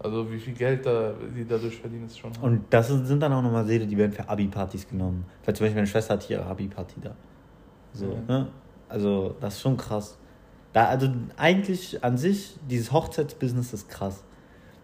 [0.00, 2.42] Also wie viel Geld da, die dadurch verdienen, ist schon hart.
[2.42, 5.24] Und das sind dann auch nochmal Seele, die werden für Abi-Partys genommen.
[5.44, 7.14] Weil zum Beispiel meine Schwester hat hier ihre Abi-Party da.
[7.92, 8.20] So, Ja.
[8.28, 8.48] ne?
[8.88, 10.16] Also, das ist schon krass.
[10.72, 14.22] Da, also eigentlich an sich, dieses Hochzeitsbusiness ist krass.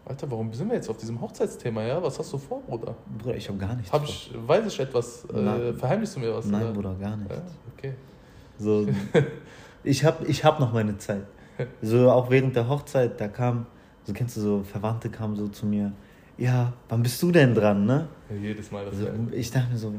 [0.06, 2.02] Alter, warum sind wir jetzt auf diesem Hochzeitsthema, ja?
[2.02, 2.94] Was hast du vor, Bruder?
[3.18, 3.90] Bruder, ich habe gar nichts.
[3.90, 5.24] Hab ich, weiß ich etwas?
[5.30, 6.44] Äh, verheimlichst du mir was?
[6.44, 6.72] Nein, oder?
[6.72, 7.30] Bruder, gar nicht.
[7.30, 7.42] Ja,
[7.74, 7.94] okay.
[8.58, 8.86] So,
[9.84, 11.24] ich habe ich hab noch meine Zeit.
[11.80, 13.66] So auch während der Hochzeit, da kam,
[14.04, 15.92] so kennst du so, Verwandte kamen so zu mir,
[16.36, 18.08] ja, wann bist du denn dran, ne?
[18.28, 18.94] Ja, jedes Mal das.
[18.96, 19.94] Also, ich dachte mir so,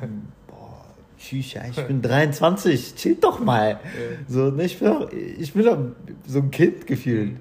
[0.46, 0.86] boah,
[1.18, 3.78] tschüss, ja, ich bin 23, chill doch mal.
[4.26, 5.78] So, ne, ich bin doch, ich bin doch
[6.26, 7.36] so ein Kind gefühlt.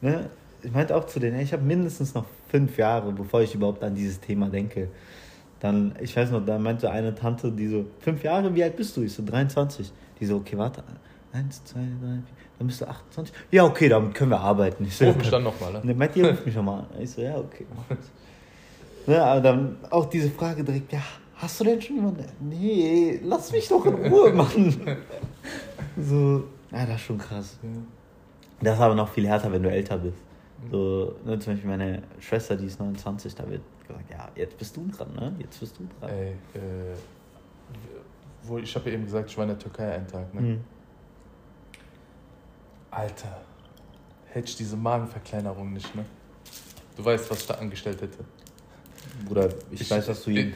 [0.00, 0.30] Ne?
[0.62, 3.94] Ich meinte auch zu denen, ich habe mindestens noch fünf Jahre, bevor ich überhaupt an
[3.94, 4.88] dieses Thema denke.
[5.60, 8.96] Dann, ich weiß noch, da meinte eine Tante, die so, fünf Jahre, wie alt bist
[8.96, 9.02] du?
[9.02, 9.92] Ich so, 23.
[10.20, 10.82] Die so, okay, warte,
[11.32, 12.22] eins, zwei, drei, vier,
[12.58, 13.34] dann bist du 28.
[13.50, 14.84] Ja, okay, damit können wir arbeiten.
[14.84, 15.80] Ich so, Ruf mich dann nochmal, ne?
[15.84, 16.86] Ne, meint ihr, ruft mich nochmal an.
[17.00, 18.06] Ich so, ja, okay, mach das.
[19.06, 21.02] Ne, aber dann auch diese Frage direkt, ja,
[21.36, 22.24] hast du denn schon jemanden?
[22.40, 24.74] Nee, lass mich doch in Ruhe, Mann.
[25.96, 27.58] So, ja, das ist schon krass.
[28.60, 30.18] Das ist aber noch viel härter, wenn du älter bist.
[30.70, 34.76] So, ne, zum Beispiel meine Schwester, die ist 29, da wird gesagt, ja, jetzt bist
[34.76, 35.34] du dran, ne?
[35.38, 36.10] Jetzt bist du dran.
[36.10, 36.96] Ey, äh,
[38.42, 40.40] wo, ich habe ja eben gesagt, ich war in der Türkei einen Tag, ne?
[40.40, 40.64] Mhm.
[42.90, 43.40] Alter,
[44.26, 46.04] hätte ich diese Magenverkleinerung nicht, ne?
[46.96, 48.18] Du weißt, was ich da angestellt hätte.
[49.24, 50.54] Bruder, ich, weiß, dass du jeden.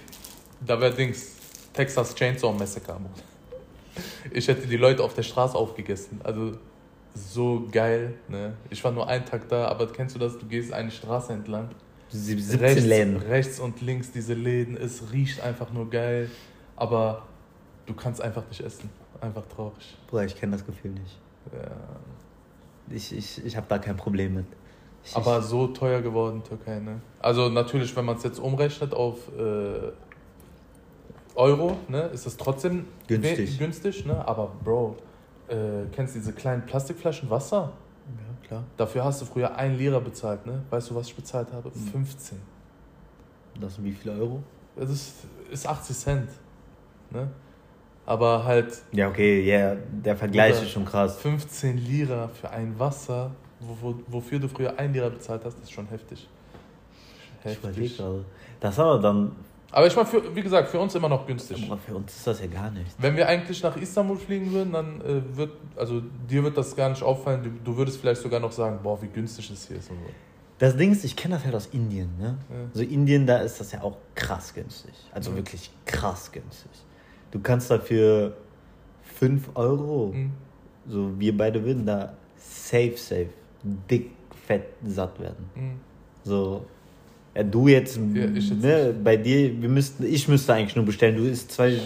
[0.61, 1.37] Da wäre Dings,
[1.73, 2.95] Texas Chainsaw Massacre.
[2.95, 3.11] Mann.
[4.31, 6.21] Ich hätte die Leute auf der Straße aufgegessen.
[6.25, 6.53] Also
[7.15, 8.55] so geil, ne?
[8.71, 10.39] Ich war nur einen Tag da, aber kennst du das?
[10.39, 11.69] Du gehst eine Straße entlang.
[12.11, 13.17] 17 rechts, Läden.
[13.17, 16.31] rechts und links diese Läden, es riecht einfach nur geil,
[16.77, 17.23] aber
[17.87, 18.91] du kannst einfach nicht essen.
[19.21, 19.97] Einfach traurig.
[20.09, 21.19] Bruder, ich kenne das Gefühl nicht.
[21.53, 21.71] Ja.
[22.95, 24.47] Ich, ich, ich habe da kein Problem mit.
[25.05, 27.01] Ich, Aber so teuer geworden, Türkei, ne?
[27.21, 29.91] Also natürlich, wenn man es jetzt umrechnet auf äh,
[31.35, 33.59] Euro, ne, ist es trotzdem Günstig.
[33.59, 34.27] günstig, ne?
[34.29, 34.97] Aber Bro,
[35.53, 37.73] äh, kennst du diese kleinen Plastikflaschen Wasser?
[38.09, 38.65] ja, klar.
[38.77, 40.63] Dafür hast du früher 1 Lira bezahlt, ne?
[40.71, 41.71] Weißt du, was ich bezahlt habe?
[41.71, 41.87] Hm.
[41.89, 42.39] 15.
[43.61, 44.43] Das sind wie viele Euro?
[44.77, 45.15] Das ist,
[45.51, 46.29] ist 80 Cent,
[47.11, 47.29] ne?
[48.05, 51.19] Aber halt Ja, okay, ja, der Vergleich ist schon krass.
[51.19, 55.71] 15 Lira für ein Wasser, wo, wo, wofür du früher 1 Lira bezahlt hast, ist
[55.71, 56.29] schon heftig.
[57.45, 57.99] Ich überlege Heftig.
[57.99, 58.25] gerade.
[58.61, 59.33] Das ist aber dann,
[59.73, 61.65] Aber ich meine, für- wie gesagt, für uns immer noch günstig.
[61.67, 62.95] aber für uns ist das ja gar nicht.
[62.99, 66.91] Wenn wir eigentlich nach Istanbul fliegen würden, dann äh, wird, also dir wird das gar
[66.91, 67.43] nicht auffallen.
[67.43, 70.11] Du, du würdest vielleicht sogar noch sagen, boah, wie günstig es hier ist und so.
[70.59, 72.37] Das Ding ist, ich kenne das halt aus Indien, ne?
[72.51, 72.57] Ja.
[72.75, 74.93] So Indien, da ist das ja auch krass günstig.
[75.11, 75.37] Also Ja.
[75.39, 76.71] wirklich krass günstig.
[77.31, 78.37] Du kannst dafür
[79.03, 80.33] 5 Euro, Mhm.
[80.87, 83.31] so wir beide würden da safe, safe,
[83.91, 84.11] dick,
[84.47, 85.51] fett, satt werden.
[85.55, 85.81] Mhm.
[86.25, 86.65] So,
[87.35, 91.17] ja, du jetzt, Ja, ne, bei dir, wir müssten, ich müsste eigentlich nur bestellen.
[91.17, 91.79] Du isst zwei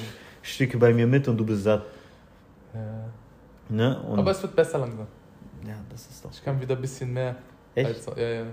[0.43, 1.85] Stücke bei mir mit und du bist satt.
[2.75, 3.09] Ja.
[3.69, 4.01] Ne?
[4.03, 5.07] Und, Aber es wird besser langsam.
[5.67, 6.31] ja, das ist doch.
[6.33, 7.37] Ich kann wieder ein bisschen mehr.
[7.75, 7.89] Echt?
[7.89, 8.45] Als, ja, ja.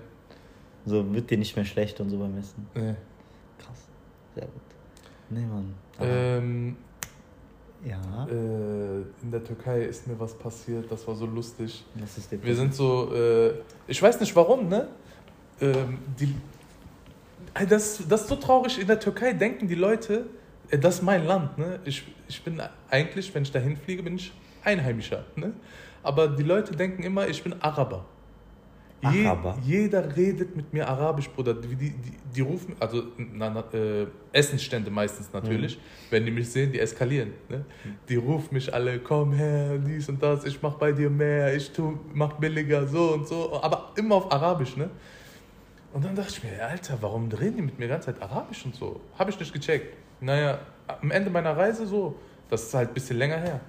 [0.86, 2.68] So wird dir nicht mehr schlecht und so beim Essen.
[2.76, 2.96] Nee.
[3.58, 3.88] Krass.
[4.36, 4.62] Sehr gut.
[5.30, 5.74] Nee, Mann.
[6.00, 6.76] Ähm,
[7.86, 11.86] ja, äh, in der Türkei ist mir was passiert, das war so lustig.
[11.96, 13.54] das ist der Wir sind so, äh,
[13.88, 14.88] ich weiß nicht warum, ne?
[15.62, 16.34] Ähm, die,
[17.54, 18.80] das, das ist so traurig.
[18.80, 20.26] In der Türkei denken die Leute,
[20.70, 21.80] äh, das ist mein Land, ne?
[21.86, 25.54] Ich, ich bin eigentlich, wenn ich dahin fliege, bin ich Einheimischer, ne?
[26.02, 28.06] Aber die Leute denken immer, ich bin Araber.
[29.12, 29.58] Je, Araber?
[29.64, 31.54] jeder redet mit mir Arabisch, Bruder.
[31.54, 35.78] Die, die, die, die rufen, also na, na, äh, Essensstände meistens natürlich,
[36.10, 37.34] wenn die mich sehen, die eskalieren.
[37.50, 37.66] Ne?
[38.08, 41.72] Die rufen mich alle, komm her, dies und das, ich mach bei dir mehr, ich
[41.72, 44.90] tu, mach billiger, so und so, aber immer auf Arabisch, ne?
[45.94, 48.66] Und dann dachte ich mir, Alter, warum reden die mit mir die ganze Zeit Arabisch
[48.66, 49.00] und so?
[49.18, 49.96] Habe ich nicht gecheckt.
[50.20, 52.16] Naja, am Ende meiner Reise so,
[52.50, 53.62] das ist halt ein bisschen länger her.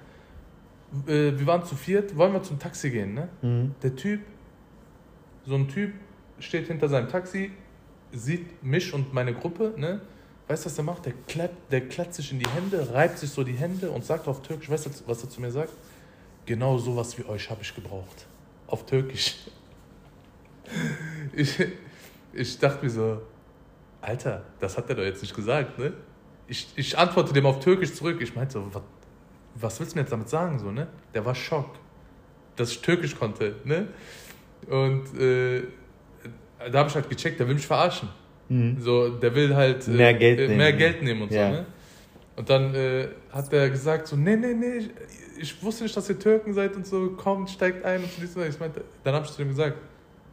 [1.07, 3.29] Äh, wir waren zu viert, wollen wir zum Taxi gehen, ne?
[3.43, 3.75] Mhm.
[3.83, 4.21] Der Typ,
[5.45, 5.93] so ein Typ,
[6.39, 7.51] steht hinter seinem Taxi,
[8.11, 10.01] sieht mich und meine Gruppe, ne?
[10.47, 11.05] Weißt du, was der macht?
[11.05, 14.27] Der klappt, der klatzt sich in die Hände, reibt sich so die Hände und sagt
[14.27, 15.73] auf Türkisch, weißt du, was er zu mir sagt?
[16.45, 18.25] Genau sowas wie euch habe ich gebraucht.
[18.65, 19.37] Auf Türkisch.
[21.37, 21.59] Ich,
[22.35, 23.21] ich dachte mir so,
[24.01, 25.93] Alter, das hat er doch jetzt nicht gesagt, ne?
[26.47, 28.21] Ich, ich antworte dem auf Türkisch zurück.
[28.21, 28.83] Ich meinte so, was,
[29.55, 30.87] was willst du mir jetzt damit sagen, so, ne?
[31.13, 31.71] Der war Schock,
[32.55, 33.87] dass ich Türkisch konnte, ne?
[34.67, 35.63] Und äh,
[36.71, 38.09] da habe ich halt gecheckt, der will mich verarschen.
[38.49, 38.77] Mhm.
[38.79, 40.57] So, der will halt äh, Mehr Geld äh, nehmen.
[40.57, 41.47] mehr Geld nehmen und Ja.
[41.49, 41.65] so, ne?
[42.35, 44.89] Und dann äh, hat er gesagt so, nee, nee, nee, ich,
[45.39, 48.41] ich wusste nicht, dass ihr Türken seid und so, kommt, steigt ein und so.
[48.43, 49.77] Ich meinte, dann habe ich zu ihm gesagt,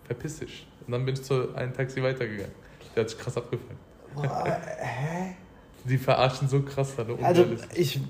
[0.04, 0.66] verpiss dich.
[0.86, 2.52] Und dann bin ich zu einem Taxi weitergegangen.
[2.94, 3.76] Der hat sich krass abgefuckt.
[4.14, 5.34] Boah, hä?
[5.84, 7.78] Die verarschen so krass, da Also, unrealistisch.
[7.78, 8.00] ich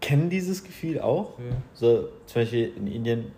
[0.00, 1.38] kenne dieses Gefühl auch.
[1.38, 1.44] Ja.
[1.72, 3.32] So, zum Beispiel in Indien,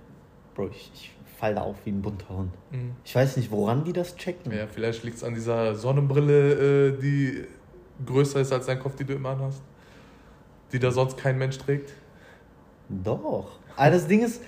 [0.55, 2.53] Bro, ich, ich fall da auf wie ein bunter Hund.
[2.71, 2.93] Mhm.
[3.05, 4.53] Ich weiß nicht, woran die das checken.
[4.53, 7.45] Ja, vielleicht liegt es an dieser Sonnenbrille, äh, die
[8.05, 9.63] größer ist als dein Kopf, die du immer anhast.
[10.73, 11.93] Die da sonst kein Mensch trägt.
[12.89, 13.59] Doch.
[13.77, 14.43] Aber das Ding ist,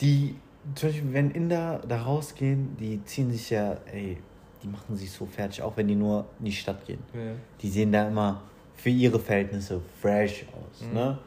[0.00, 0.34] die,
[0.74, 4.18] zum Beispiel, wenn Inder da rausgehen, die ziehen sich ja, ey,
[4.62, 7.00] die machen sich so fertig, auch wenn die nur in die Stadt gehen.
[7.12, 7.20] Ja.
[7.60, 8.42] Die sehen da immer
[8.74, 10.94] für ihre Verhältnisse fresh aus, Mhm.
[10.94, 11.18] ne?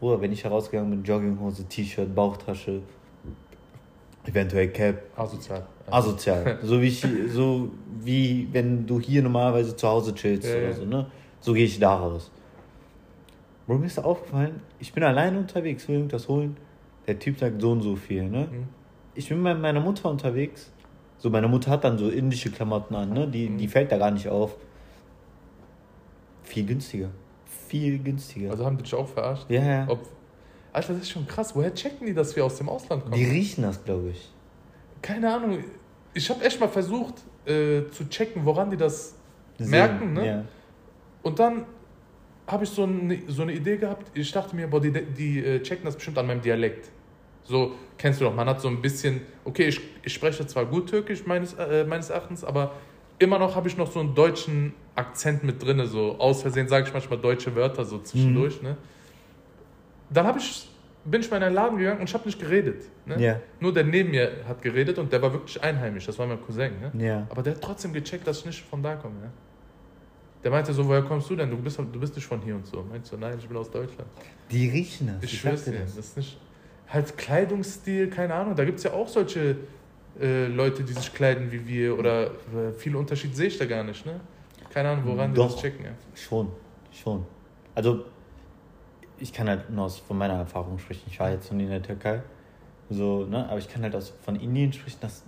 [0.00, 2.82] Oder wenn ich herausgegangen bin, Jogginghose, T-Shirt, Bauchtasche,
[4.26, 5.66] eventuell Cap, Asozial.
[5.90, 6.58] Asozial.
[6.62, 10.72] so wie ich, so wie wenn du hier normalerweise zu Hause chillst Ja, oder ja.
[10.72, 11.06] so, ne?
[11.40, 12.30] So gehe ich da raus.
[13.66, 16.56] Bro, mir ist aufgefallen, ich bin alleine unterwegs, will irgendwas holen.
[17.06, 18.48] Der Typ sagt so und so viel, ne?
[18.50, 18.64] Mhm.
[19.14, 20.70] Ich bin mit meiner Mutter unterwegs.
[21.18, 23.28] So, meine Mutter hat dann so indische Klamotten an, ne?
[23.28, 23.58] Die, Mhm.
[23.58, 24.56] die fällt da gar nicht auf.
[26.42, 27.10] Viel günstiger.
[27.68, 28.50] Viel günstiger.
[28.50, 29.50] Also haben die dich auch verarscht?
[29.50, 29.86] ja, ja.
[29.88, 30.00] Ob,
[30.72, 31.54] Alter, das ist schon krass.
[31.54, 33.14] Woher checken die, dass wir aus dem Ausland kommen?
[33.14, 34.30] Die riechen das, glaube ich.
[35.02, 35.58] Keine Ahnung.
[36.14, 37.14] Ich habe echt mal versucht
[37.46, 39.14] äh, zu checken, woran die das
[39.58, 40.26] Sehen, merken, ne?
[40.26, 40.44] Ja.
[41.22, 41.64] Und dann
[42.46, 44.10] habe ich so eine, so eine Idee gehabt.
[44.16, 46.90] Ich dachte mir, boah, die, die äh, checken das bestimmt an meinem Dialekt.
[47.44, 50.88] So, kennst du doch, man hat so ein bisschen, okay, ich, ich spreche zwar gut
[50.88, 52.72] Türkisch meines, äh, meines Erachtens, aber
[53.18, 55.84] immer noch habe ich noch so einen deutschen Akzent mit drin.
[55.86, 58.62] So aus Versehen sage ich manchmal deutsche Wörter so zwischendurch.
[58.62, 58.76] Ne?
[60.10, 60.68] Dann habe ich,
[61.04, 62.84] bin ich mal in einen Laden gegangen und ich habe nicht geredet.
[63.06, 63.20] Ne?
[63.20, 63.40] Ja.
[63.60, 66.06] Nur der neben mir hat geredet und der war wirklich einheimisch.
[66.06, 66.72] Das war mein Cousin.
[66.80, 67.06] Ne?
[67.06, 67.26] Ja.
[67.28, 69.16] Aber der hat trotzdem gecheckt, dass ich nicht von da komme.
[69.22, 69.30] Ja?
[70.42, 71.50] Der meinte so, woher kommst du denn?
[71.50, 72.82] Du bist, du bist nicht von hier und so.
[72.82, 74.08] Meinte so, nein, ich bin aus Deutschland.
[74.50, 75.22] Die riechen das.
[75.22, 76.06] Ich ich schwör's dir das das.
[76.06, 76.38] ist nicht.
[76.94, 78.54] Halt Kleidungsstil, keine Ahnung.
[78.54, 79.56] Da gibt es ja auch solche
[80.20, 81.98] äh, Leute, die sich kleiden wie wir.
[81.98, 84.20] Oder äh, viel Unterschied sehe ich da gar nicht, ne?
[84.72, 85.52] Keine Ahnung, woran die Doch.
[85.52, 85.90] das checken, ja.
[86.14, 86.52] Schon,
[86.92, 87.26] schon.
[87.74, 88.04] Also,
[89.18, 91.02] ich kann halt nur aus, von meiner Erfahrung sprechen.
[91.08, 92.22] Ich war jetzt noch nie in der Türkei.
[92.90, 93.48] So, ne?
[93.48, 95.24] Aber ich kann halt aus, von Indien sprechen, das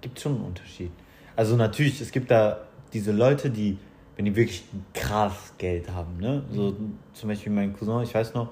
[0.00, 0.92] gibt schon einen Unterschied.
[1.36, 2.60] Also natürlich, es gibt da
[2.92, 3.76] diese Leute, die,
[4.16, 6.42] wenn die wirklich krass Geld haben, ne?
[6.50, 6.74] So
[7.12, 8.50] zum Beispiel mein Cousin, ich weiß noch,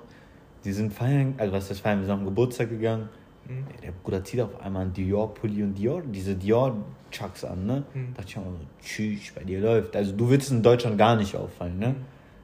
[0.65, 3.09] die sind feiern, also was heißt feiern, wir sind am Geburtstag gegangen.
[3.47, 3.65] Mhm.
[3.83, 7.85] Der Bruder zieht auf einmal einen Dior-Pulli und Dior, diese Dior-Chucks an, ne?
[7.95, 8.15] Mhm.
[8.15, 9.97] dachte ich auch so, tschüss, bei dir läuft.
[9.97, 11.95] Also du willst in Deutschland gar nicht auffallen, ne?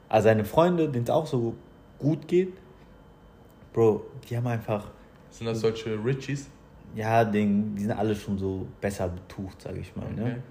[0.09, 1.55] Aber seine Freunde, denen es auch so
[1.99, 2.53] gut geht,
[3.73, 4.89] Bro, die haben einfach,
[5.31, 6.49] Sind das solche Richies?
[6.95, 10.15] ja, den, die sind alle schon so besser betucht, sage ich mal, Okay.
[10.15, 10.43] ne?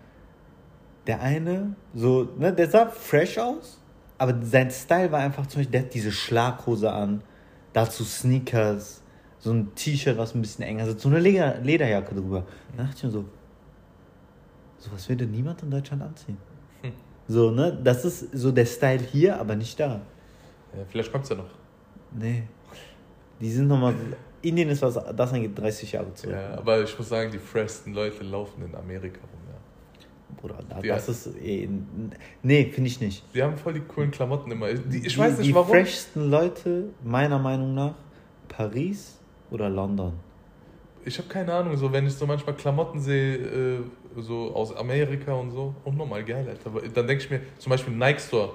[1.08, 3.80] Der eine, so, ne, der sah fresh aus,
[4.18, 7.22] aber sein Style war einfach zum Beispiel, der hat diese Schlaghose an,
[7.76, 9.04] dazu Sneakers,
[9.40, 12.46] so ein T-Shirt, was ein bisschen enger sitzt, so eine Leder Lederjacke drüber.
[12.76, 13.26] Da dachte ich mir so,
[14.78, 16.38] sowas würde niemand in Deutschland anziehen.
[16.82, 16.94] Hm.
[17.28, 20.02] So, ne, das ist so der Style hier, aber nicht da.
[20.76, 21.50] Ja, vielleicht kommt's ja noch.
[22.14, 22.44] Nee.
[23.42, 23.94] Die sind nochmal,
[24.42, 26.34] Indien ist, was das angeht, 30 Jahre zurück.
[26.34, 29.45] Ja, aber ich muss sagen, die freshesten Leute laufen in Amerika rum.
[30.42, 31.68] Bruder, da, Die- das ist, eh,
[32.44, 33.24] nee, finde ich nicht.
[33.34, 34.68] Die haben voll die coolen Klamotten immer.
[34.74, 35.70] Die, ich die, weiß nicht die warum.
[35.70, 37.96] freshsten Leute, meiner Meinung nach,
[38.48, 39.18] Paris
[39.52, 40.14] oder London.
[41.04, 43.80] Ich habe keine Ahnung, so wenn ich so manchmal Klamotten sehe, äh,
[44.18, 46.68] so aus Amerika und so, unnormal geil, Alter.
[46.70, 48.52] Aber Dann denke ich mir, zum Beispiel Nike Store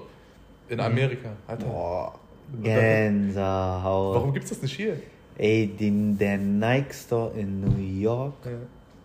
[0.67, 1.65] in Amerika, Alter.
[1.65, 2.13] Boah,
[2.61, 4.15] Gänsehaut.
[4.15, 4.97] Warum gibt's das nicht hier?
[5.37, 8.33] Ey, den, der Nike Store in New York,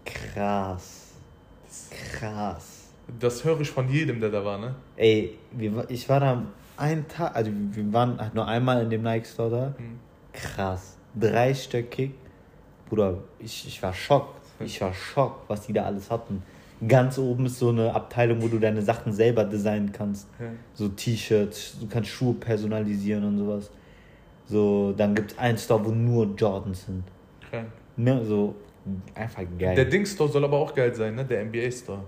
[0.04, 1.05] krass.
[1.90, 2.90] Krass.
[3.20, 4.74] Das höre ich von jedem, der da war, ne?
[4.96, 6.42] Ey, wir, ich war da
[6.76, 9.74] einen Tag, also wir waren halt nur einmal in dem Nike Store da.
[9.76, 9.98] Hm.
[10.32, 10.96] Krass.
[11.18, 12.12] Dreistöckig.
[12.88, 14.42] Bruder, ich, ich war schockt.
[14.60, 16.42] Ich war schockt, was die da alles hatten.
[16.86, 20.28] Ganz oben ist so eine Abteilung, wo du deine Sachen selber designen kannst.
[20.38, 20.46] Ja.
[20.74, 23.70] So T-Shirts, du kannst Schuhe personalisieren und sowas.
[24.46, 27.04] So, dann gibt es einen Store, wo nur Jordans sind.
[27.50, 27.68] Krank.
[27.96, 28.54] Ne, so
[29.14, 29.74] einfach geil.
[29.74, 31.24] Der Ding Store soll aber auch geil sein, ne?
[31.24, 32.04] Der NBA Store.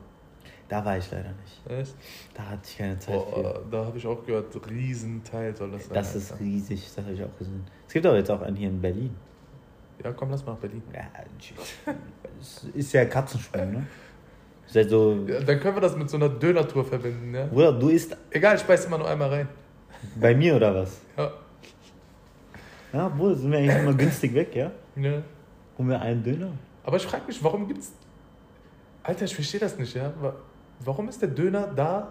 [0.69, 1.61] da war ich leider nicht.
[1.69, 1.97] Weißt?
[2.35, 3.65] Da hatte ich keine Zeit Boah, für.
[3.71, 5.95] da habe ich auch gehört, Riesenteil soll das sein.
[5.95, 6.45] Das ist Alter.
[6.45, 7.65] riesig, das habe ich auch gesehen.
[7.87, 9.15] Es gibt aber jetzt auch einen hier in Berlin.
[10.05, 10.83] Ja, komm, lass mal nach Berlin.
[10.95, 11.09] Ja,
[12.41, 13.87] es ist ja Katzensprung, ne?
[14.67, 17.47] Ist halt so, Ja, dann können wir das mit so einer Döner-Tour verbinden, ja?
[17.47, 19.49] Bruder, du isst Egal, ich beiß immer nur einmal rein.
[20.21, 21.01] bei mir oder was?
[21.17, 21.33] Ja.
[22.93, 24.71] Ja, Bruder, sind wir eigentlich immer günstig weg, ja?
[24.97, 25.23] ja.
[25.77, 26.53] Holen wir einen Döner?
[26.89, 27.93] Aber ich frage mich, warum gibt's.
[29.03, 30.11] Alter, ich verstehe das nicht, ja?
[30.23, 30.33] Wa-
[30.87, 32.09] Warum ist der Döner da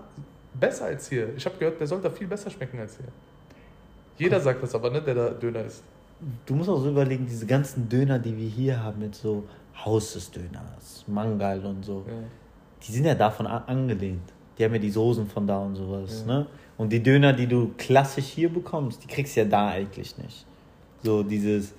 [0.54, 1.36] besser als hier?
[1.36, 3.08] Ich habe gehört, der soll da viel besser schmecken als hier.
[4.20, 5.82] Jeder sagt das aber, ne, der da Döner ist.
[6.46, 9.46] Du musst auch so überlegen, diese ganzen Döner, die wir hier haben, mit so
[9.84, 12.14] Haus des Döners, Mangal und so, Ja.
[12.86, 14.32] die sind ja davon angelehnt.
[14.60, 16.34] Die haben ja die Soßen von da und sowas, Ja.
[16.40, 16.48] ne?
[16.78, 20.46] Und die Döner, die du klassisch hier bekommst, die kriegst du ja da eigentlich nicht.
[21.04, 21.74] So dieses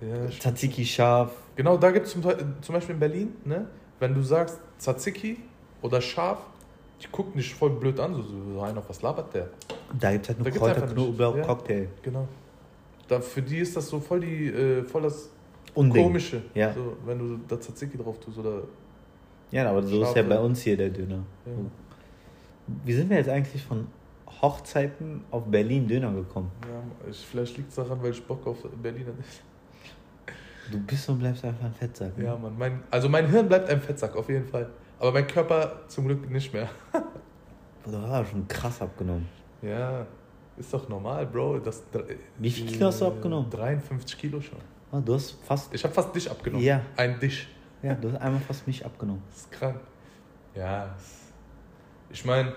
[0.00, 0.28] Ja.
[0.28, 1.32] Tzatziki scharf.
[1.56, 3.66] Genau, da gibt es zum, zum Beispiel in Berlin, ne,
[3.98, 5.38] wenn du sagst Tzatziki
[5.82, 6.38] oder scharf,
[7.02, 9.48] die gucken dich voll blöd an, so, so, einer, was labert der?
[9.98, 10.86] Da gibt es halt nur Kräuter.
[10.86, 11.42] Knoblauch, Ja.
[11.44, 11.88] Cocktail.
[12.02, 12.28] Genau.
[13.08, 15.30] Da, für die ist das so voll, die, äh, voll das
[15.74, 16.02] Unding.
[16.04, 16.72] Komische, Ja.
[16.72, 18.62] so, wenn du da Tzatziki drauf tust oder...
[19.50, 21.24] Ja, aber so ist ja bei uns hier der Döner.
[21.44, 21.52] Ja.
[22.84, 23.86] Wie sind wir jetzt eigentlich von
[24.40, 26.50] Hochzeiten auf Berlin Döner gekommen?
[26.62, 29.42] Ja, ich, vielleicht liegt es daran, weil ich Bock auf Berliner nicht.
[30.70, 32.16] Du bist und bleibst einfach ein Fettsack.
[32.16, 32.24] ne?
[32.24, 32.56] Ja, Mann.
[32.56, 34.68] Mein, also mein Hirn bleibt ein Fettsack, auf jeden Fall.
[34.98, 36.68] Aber mein Körper zum Glück nicht mehr.
[37.82, 39.26] Du hast aber schon krass abgenommen.
[39.62, 40.06] Ja,
[40.58, 41.60] ist doch normal, Bro.
[41.60, 41.82] Das,
[42.38, 43.48] Wie viel Kilo hast du abgenommen?
[43.48, 44.58] 53 Kilo schon.
[44.92, 45.72] Ah, du hast fast.
[45.74, 46.62] Ich habe fast dich abgenommen.
[46.62, 46.82] Ja.
[46.94, 47.48] Ein Dich.
[47.82, 49.22] Ja, du hast einmal fast mich abgenommen.
[49.30, 49.80] Das ist krank.
[50.54, 50.94] Ja.
[52.10, 52.52] Ich meine,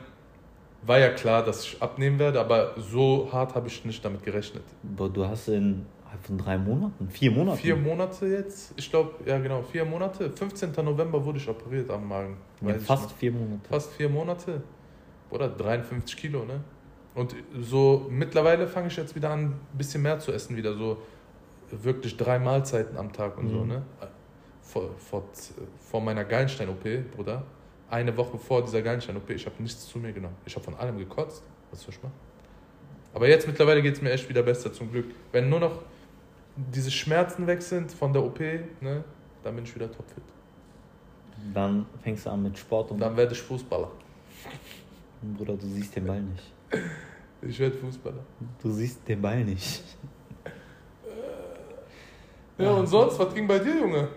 [0.82, 4.63] war ja klar, dass ich abnehmen werde, aber so hart habe ich nicht damit gerechnet.
[4.84, 5.86] Boah, du hast in
[6.21, 7.58] von drei Monaten, vier Monaten.
[7.58, 10.30] Vier Monate jetzt, ich glaube, ja genau, vier Monate.
[10.30, 10.71] 15.
[10.84, 12.38] November wurde ich operiert am Magen.
[12.62, 13.67] Ja, fast vier Monate.
[13.69, 14.62] Fast vier Monate.
[15.30, 16.60] Oder 53 Kilo, ne?
[17.15, 20.97] Und so mittlerweile fange ich jetzt wieder an, ein bisschen mehr zu essen, wieder so
[21.71, 23.67] wirklich drei Mahlzeiten am Tag und so, Mhm.
[23.67, 23.82] ne?
[24.62, 25.23] Vor, vor,
[25.80, 27.43] vor meiner Gallenstein-OP, Bruder.
[27.89, 30.36] Eine Woche vor dieser Gallenstein-OP, ich habe nichts zu mir genommen.
[30.45, 31.43] Ich habe von allem gekotzt.
[31.71, 32.13] Was soll ich machen?
[33.13, 35.06] Aber jetzt mittlerweile geht es mir echt wieder besser, zum Glück.
[35.32, 35.82] Wenn nur noch
[36.56, 39.04] diese Schmerzen weg sind von der OP, ne?
[39.44, 40.24] Dann bin ich wieder topfit.
[41.54, 43.89] Dann fängst du an mit Sport und Dann werde ich Fußballer.
[45.38, 46.52] Bruder, du siehst den Ball nicht.
[47.42, 48.24] Ich werde Fußballer.
[48.62, 49.84] Du siehst den Ball nicht.
[52.58, 54.08] Ja, und sonst, was ging bei dir, Junge?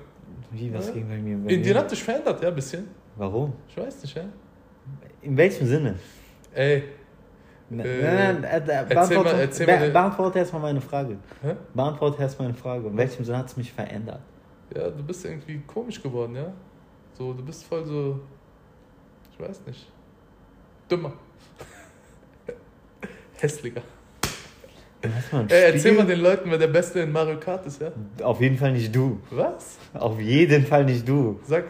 [0.50, 0.92] Wie, was Ja.
[0.92, 1.36] ging bei mir?
[1.38, 1.62] Bei In mir?
[1.64, 2.86] dir hat dich verändert, ja, ein bisschen.
[3.16, 3.54] Warum?
[3.68, 4.24] Ich weiß nicht, ja.
[5.22, 5.96] In welchem Sinne?
[6.52, 6.84] Ey,
[7.68, 11.16] Nein, Äh, nein, nein, äh, erzähl beantworte, mal- erzähl be beantworte erstmal meine Frage.
[11.42, 11.54] hä?
[11.74, 12.86] Beantworte erstmal meine Frage.
[12.88, 14.20] In welchem Sinne hat es mich verändert?
[14.74, 16.52] Ja, du bist irgendwie komisch geworden, ja?
[17.18, 18.20] So, du bist voll so.
[19.32, 19.90] Ich weiß nicht.
[20.90, 21.12] Dümmer.
[23.40, 23.82] Hässlicher.
[25.30, 27.92] Mal Ey, erzähl mal den Leuten, wer der Beste in Mario Kart ist, ja?
[28.24, 29.20] Auf jeden Fall nicht du.
[29.30, 29.78] Was?
[29.94, 31.38] Auf jeden Fall nicht du.
[31.44, 31.64] Sag.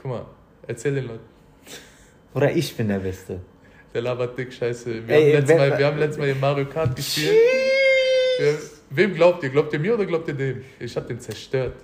[0.00, 0.24] Guck mal,
[0.66, 1.24] erzähl den Leuten.
[2.34, 3.40] Oder ich bin der Beste.
[3.96, 5.08] Der labert dick, scheiße.
[5.08, 7.32] Wir, Ey, haben, letztes Mal, wir haben letztes Mal in Mario Kart gespielt.
[8.38, 8.52] Ja,
[8.90, 9.48] wem glaubt ihr?
[9.48, 10.60] Glaubt ihr mir oder glaubt ihr dem?
[10.78, 11.76] Ich hab den zerstört.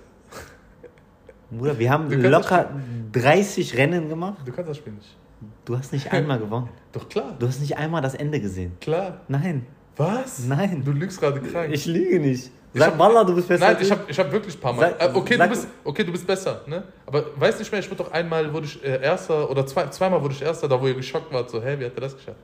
[1.49, 2.69] Bruder, wir haben locker
[3.13, 4.37] 30 Rennen gemacht.
[4.45, 5.17] Du kannst das Spiel nicht.
[5.65, 6.69] Du hast nicht einmal gewonnen.
[6.91, 7.35] Doch klar.
[7.39, 8.73] Du hast nicht einmal das Ende gesehen.
[8.79, 9.21] Klar.
[9.27, 9.65] Nein,
[9.97, 10.39] Was?
[10.45, 10.83] Nein.
[10.83, 11.71] Du lügst gerade krank.
[11.73, 12.51] ich lüge nicht.
[12.75, 13.67] Ich Sag Wallah, du bist besser.
[13.67, 14.95] Nein, ich habe ich hab wirklich ein paar Mal.
[14.99, 16.83] Sag- Äh, okay, du sag- bist, okay, du bist besser, ne?
[17.05, 20.19] Aber weiß nicht mehr, ich wurde doch einmal wurde ich äh, Erster oder zwei, zweimal
[20.23, 22.39] wurde ich Erster, da wo ihr geschockt wart, so, hä, wie hat er das geschafft?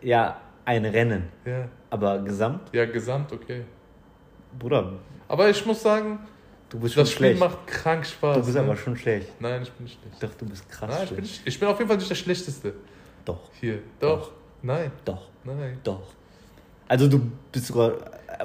[0.00, 1.24] Ja, ein Rennen.
[1.44, 3.62] Ja, Aber gesamt, ja, gesamt, okay.
[4.56, 4.92] Bruder,
[5.26, 6.20] Aber ich muss sagen,
[6.68, 7.40] du bist das Spiel schlecht.
[7.40, 8.36] macht krank Spaß.
[8.36, 8.60] Du bist ne?
[8.62, 9.28] aber schon schlecht.
[9.40, 10.22] Nein, ich bin nicht schlecht.
[10.22, 12.14] Doch, du bist krass Nein, ich bin, nicht, ich bin auf jeden Fall nicht der
[12.14, 12.74] Schlechteste
[13.24, 13.80] Doch, hier.
[13.98, 14.30] Doch.
[14.62, 15.80] Nein, doch, nein.
[15.82, 16.02] doch.
[16.88, 17.92] Also du bist sogar.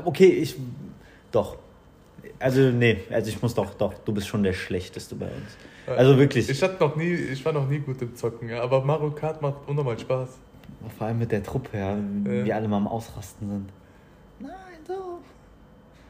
[0.06, 0.56] Okay, ich.
[1.32, 1.58] Doch.
[2.40, 5.58] Also, nee, also ich muss doch, doch, du bist schon der Schlechteste bei uns.
[5.98, 6.48] Also wirklich.
[6.50, 9.42] Ich, hatte noch nie, ich war noch nie gut im Zocken, ja, aber Mario Kart
[9.42, 10.30] macht unnormal Spaß.
[10.98, 12.56] Vor allem mit der Truppe, ja, wie Ja.
[12.58, 13.70] alle mal am Ausrasten sind.
[14.40, 14.52] Nein,
[14.86, 15.20] so.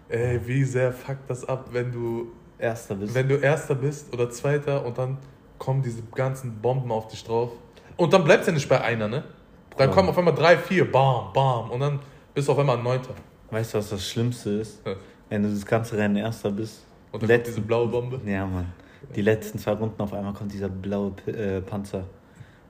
[0.09, 2.27] Ey, wie sehr fuckt das ab, wenn du
[2.59, 3.13] Erster bist.
[3.13, 5.17] wenn du Erster bist oder Zweiter und dann
[5.59, 7.51] kommen diese ganzen Bomben auf dich drauf.
[7.95, 9.23] Und dann bleibst du ja nicht bei einer, ne?
[9.77, 11.69] Dann kommen auf einmal drei, vier, bam, bam.
[11.69, 11.99] Und dann
[12.38, 13.15] bist auf einmal ein Neunter.
[13.50, 14.86] Weißt du, was das Schlimmste ist?
[14.86, 14.93] Ja.
[15.28, 16.86] Wenn du das ganze Rennen Erster bist.
[17.12, 18.21] Und dann Letzt- kommt diese blaue Bombe.
[18.26, 18.71] Ja, Mann.
[19.15, 22.04] Die letzten zwei Runden auf einmal kommt dieser blaue äh, Panzer.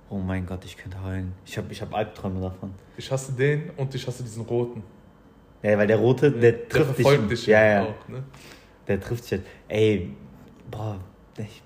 [0.10, 1.34] Oh mein Gott, ich könnte heulen.
[1.46, 2.74] Ich habe ich hab Albträume davon.
[2.96, 4.84] Ich hasse den und ich hasse diesen roten.
[5.62, 7.28] Ja, weil der rote, der Der trifft dich.
[7.28, 7.84] dich ja, ja.
[7.84, 8.24] auch, ne?
[8.88, 9.42] Der trifft dich.
[9.68, 10.14] Ey,
[10.72, 10.98] boah,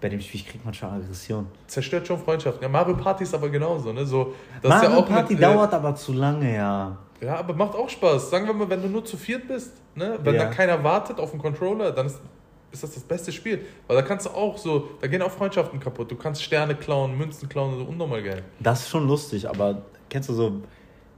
[0.01, 1.45] bei dem Spiel kriegt man schon Aggression.
[1.67, 2.63] Zerstört schon Freundschaften.
[2.63, 4.03] Ja, Mario Party ist aber genauso, ne?
[4.05, 4.33] So,
[4.63, 6.97] Mario ja Party mit, äh, dauert aber zu lange, ja.
[7.21, 8.29] Ja, aber macht auch Spaß.
[8.31, 10.17] Sagen wir mal, wenn du nur zu viert bist, ne?
[10.23, 10.45] wenn Ja.
[10.45, 12.19] da keiner wartet auf den Controller, dann ist,
[12.71, 13.61] ist das das beste Spiel.
[13.87, 16.09] Weil da kannst du auch so, da gehen auch Freundschaften kaputt.
[16.09, 18.43] Du kannst Sterne klauen, Münzen klauen, so unnormal geil.
[18.59, 20.61] Das ist schon lustig, aber kennst du so,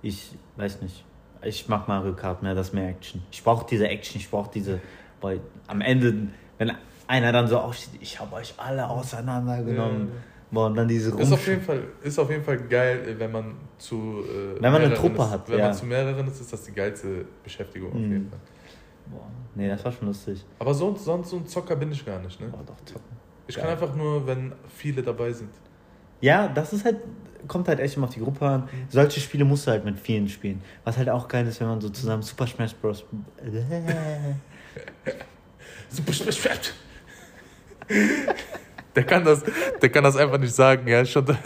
[0.02, 1.06] ich weiß nicht,
[1.42, 3.22] ich mag Mario Kart mehr, das ist mehr Action.
[3.32, 4.82] Ich brauche diese Action, ich brauche diese,
[5.22, 6.28] weil am Ende,
[6.58, 6.72] wenn
[7.08, 10.14] einer dann so aufsteht, ich habe euch alle auseinandergenommen, Ja.
[10.54, 13.20] Boah, und dann diese Ist auf, Rumsch jeden Fall, ist auf jeden Fall geil, äh,
[13.20, 14.24] wenn man zu.
[14.26, 15.30] Äh, Wenn man eine mehreren Truppe ist.
[15.32, 15.66] hat, Wenn ja.
[15.66, 18.12] man zu mehreren ist, ist das die geilste Beschäftigung auf Mhm.
[18.12, 18.40] jeden Fall.
[19.08, 20.46] Boah, nee, das war schon lustig.
[20.60, 22.40] Aber sonst, sonst so ein Zocker bin ich gar nicht.
[22.40, 22.48] Ne?
[22.48, 23.02] Boah, doch, zocken.
[23.48, 23.66] Ich Geil.
[23.66, 25.50] kann einfach nur, wenn viele dabei sind.
[26.22, 26.98] Ja, das ist halt
[27.46, 28.70] kommt halt echt immer auf die Gruppe an.
[28.88, 30.62] Solche Spiele musst du halt mit vielen spielen.
[30.86, 33.04] Was halt auch geil ist, wenn man so zusammen Super Smash Bros.
[35.90, 36.74] Super Smash Bros.
[38.96, 39.42] Der kann das,
[39.82, 41.04] der kann das einfach nicht sagen, ja.
[41.06, 41.38] Schon, der,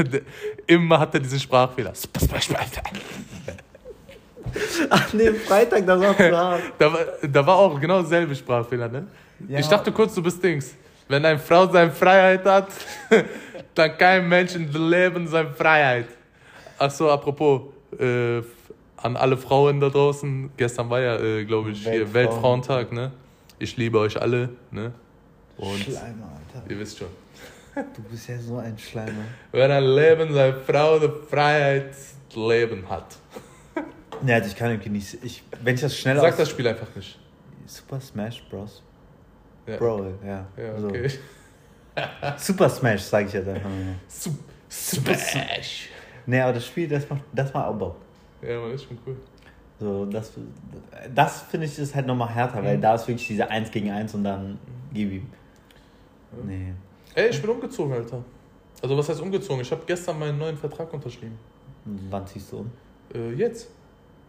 [0.66, 1.94] immer hat er diesen Sprachfehler.
[4.90, 6.60] Ach nee, Freitag, das war klar.
[6.78, 9.08] Da war, da war auch genau dasselbe Sprachfehler, ne?
[9.48, 9.60] Ja.
[9.60, 10.76] Ich dachte kurz, du bist Dings.
[11.08, 12.68] Wenn eine Frau seine Freiheit hat,
[13.76, 16.08] dann kein Mensch in dem Leben seine Freiheit.
[16.80, 17.62] Ach so, apropos,
[18.00, 18.42] äh,
[18.98, 23.12] an alle Frauen da draußen, gestern war ja, äh, glaube ich, hier Weltfrauen- Weltfrauentag, ne?
[23.60, 24.92] Ich liebe euch alle, ne?
[25.58, 26.70] Und Schleimer, Alter.
[26.70, 27.08] ihr wisst schon.
[27.96, 29.24] Du bist ja so ein Schleimer.
[29.52, 31.96] Wenn ein Leben seine Frau die Freiheit
[32.36, 33.16] leben hat.
[34.22, 35.18] Ne, also ich kann irgendwie nicht.
[35.24, 37.20] Ich, wenn ich das schnell Sag das Spiel einfach nicht.
[37.66, 38.82] Super Smash Bros.
[39.68, 39.78] Ja.
[39.78, 40.48] Bro, ja.
[40.58, 40.88] Ja, so.
[40.88, 41.10] okay.
[42.38, 43.96] Super Smash, sag ich jetzt einfach mal.
[44.08, 44.34] Sup-
[44.70, 45.90] Smash.
[46.26, 47.96] Ne, aber das Spiel, das macht, das macht auch Bock.
[48.42, 49.16] Ja, man, ist schon cool.
[49.80, 50.32] So, das
[51.14, 52.82] das finde ich ist halt nochmal härter, weil Mhm.
[52.82, 54.58] da ist wirklich diese 1 gegen 1 und dann
[54.94, 55.30] gib ihm.
[56.44, 56.74] Nee.
[57.18, 58.24] Ey, ich bin umgezogen, Alter.
[58.80, 59.62] Also was heißt umgezogen?
[59.64, 61.40] Ich habe gestern meinen neuen Vertrag unterschrieben.
[62.12, 62.72] Wann ziehst du um?
[63.12, 63.70] Äh, jetzt.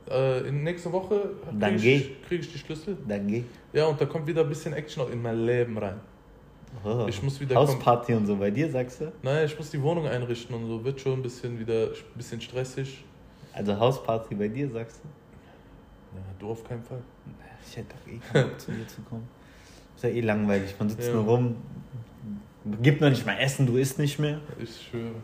[0.08, 2.96] Äh, in nächste Woche kriege ich, krieg ich die Schlüssel.
[3.06, 3.44] Dann geh.
[3.74, 6.00] Ja, und da kommt wieder ein bisschen Action auch in mein Leben rein.
[6.82, 7.04] Oh.
[7.06, 9.12] Ich muss wieder Hausparty und so bei dir, sagst du?
[9.22, 10.82] Naja, ich muss die Wohnung einrichten und so.
[10.82, 13.04] Wird schon ein bisschen wieder ein bisschen stressig.
[13.52, 16.16] Also Hausparty bei dir, sagst du?
[16.16, 17.02] Ja, du auf keinen Fall.
[17.68, 19.28] Ich hätte doch eh keinen Bock zu dir zu kommen.
[19.94, 20.74] Ist ja eh langweilig.
[20.78, 21.14] Man sitzt Ja.
[21.14, 21.56] nur rum,
[22.82, 24.40] gibt noch nicht mal Essen, du isst nicht mehr.
[24.58, 25.14] Ich schwöre.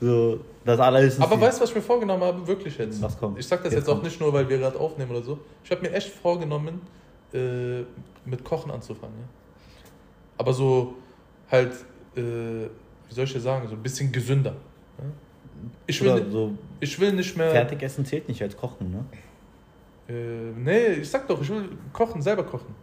[0.00, 1.20] So, das alles.
[1.20, 2.46] Aber weißt du, was ich mir vorgenommen habe?
[2.46, 3.00] Wirklich jetzt.
[3.00, 3.38] Was kommt?
[3.38, 5.38] Ich sag das Jetzt jetzt, auch nicht nur, weil wir gerade aufnehmen oder so.
[5.62, 6.80] Ich habe mir echt vorgenommen,
[7.32, 7.82] äh,
[8.24, 9.14] mit Kochen anzufangen.
[9.16, 9.24] Ja?
[10.38, 10.94] Aber so
[11.50, 11.72] halt,
[12.16, 14.56] äh, wie soll ich dir sagen, so ein bisschen gesünder.
[14.98, 15.04] Ja?
[15.86, 17.50] Ich, will, Oder so ich will nicht mehr.
[17.52, 19.04] Fertigessen zählt nicht als Kochen, ne?
[20.08, 22.74] Äh, nee, ich sag doch, ich will kochen, selber kochen.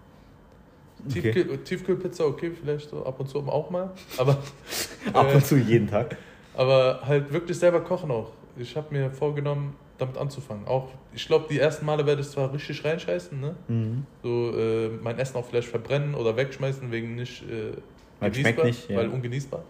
[1.07, 1.31] Okay.
[1.31, 3.91] Tiefkühl, Tiefkühlpizza, okay, vielleicht so ab und zu auch mal.
[4.17, 4.37] Aber,
[5.13, 6.17] Ab äh, und zu jeden Tag.
[6.55, 8.31] aber halt wirklich selber kochen auch.
[8.57, 10.65] Ich habe mir vorgenommen, damit anzufangen.
[10.67, 13.55] Auch, ich glaube, die ersten Male werde ich zwar richtig reinscheißen, ne?
[13.67, 14.05] Mhm.
[14.23, 17.73] So äh, mein Essen auch vielleicht verbrennen oder wegschmeißen wegen nicht äh,
[18.19, 18.97] Weil schmeckt nicht, ja.
[18.97, 19.63] weil ungenießbar.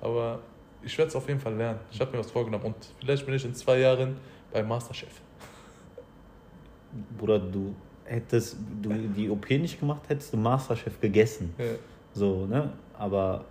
[0.00, 0.40] Aber
[0.82, 1.80] ich werde es auf jeden Fall lernen.
[1.90, 4.16] Ich habe mir was vorgenommen und vielleicht bin ich in zwei Jahren
[4.52, 5.20] bei Masterchef.
[7.18, 7.74] Bruder, du
[8.12, 11.54] hättest du die OP nicht gemacht, hättest du Masterchef gegessen.
[11.58, 11.64] Ja.
[12.14, 12.72] So, ne?
[12.98, 13.44] Aber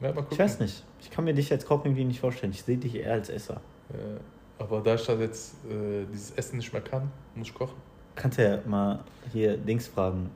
[0.00, 0.82] Ja, ich weiß nicht.
[1.00, 2.52] Ich kann mir dich als Koch irgendwie nicht vorstellen.
[2.52, 3.60] Ich sehe dich eher als Esser.
[3.90, 7.76] Ja, aber da ich das jetzt äh, dieses Essen nicht mehr kann, muss ich kochen.
[8.14, 9.00] Kannst ja mal
[9.32, 10.30] hier Dings fragen.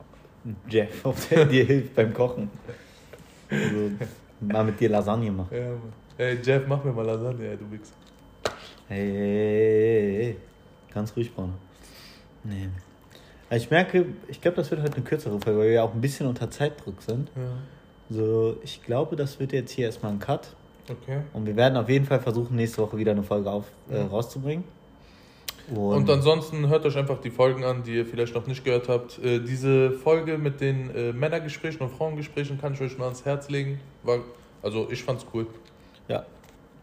[0.69, 2.49] Jeff, ob der dir hilft beim Kochen.
[3.49, 3.91] Also,
[4.41, 5.55] mal mit dir Lasagne machen.
[5.55, 5.93] Ja, Mann.
[6.17, 7.93] Ey, Jeff, mach mir mal Lasagne, ey, du Wichser.
[8.87, 10.37] Hey, hey, hey, hey.
[10.93, 11.53] Ganz ruhig, Bruder.
[12.43, 12.69] Nee.
[13.49, 15.93] Also ich merke, ich glaube, das wird heute eine kürzere Folge, weil wir ja auch
[15.93, 17.29] ein bisschen unter Zeitdruck sind.
[17.35, 17.41] Ja,
[18.09, 20.49] So, ich glaube, das wird jetzt hier erstmal ein Cut.
[20.89, 21.19] okay.
[21.33, 24.63] Und wir werden auf jeden Fall versuchen, nächste Woche wieder eine Folge auf, äh, rauszubringen.
[25.73, 29.19] Und ansonsten hört euch einfach die Folgen an, die ihr vielleicht noch nicht gehört habt.
[29.19, 33.49] Äh, diese Folge mit den äh, Männergesprächen und Frauengesprächen kann ich euch mal ans Herz
[33.49, 33.79] legen.
[34.03, 34.19] War,
[34.61, 35.45] also ich fand's cool.
[36.07, 36.25] Ja,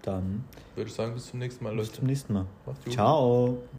[0.02, 0.44] dann
[0.76, 1.98] Würde ich sagen, bis zum nächsten Mal, bis Leute.
[1.98, 2.46] zum nächsten Mal.
[2.90, 3.64] Ciao.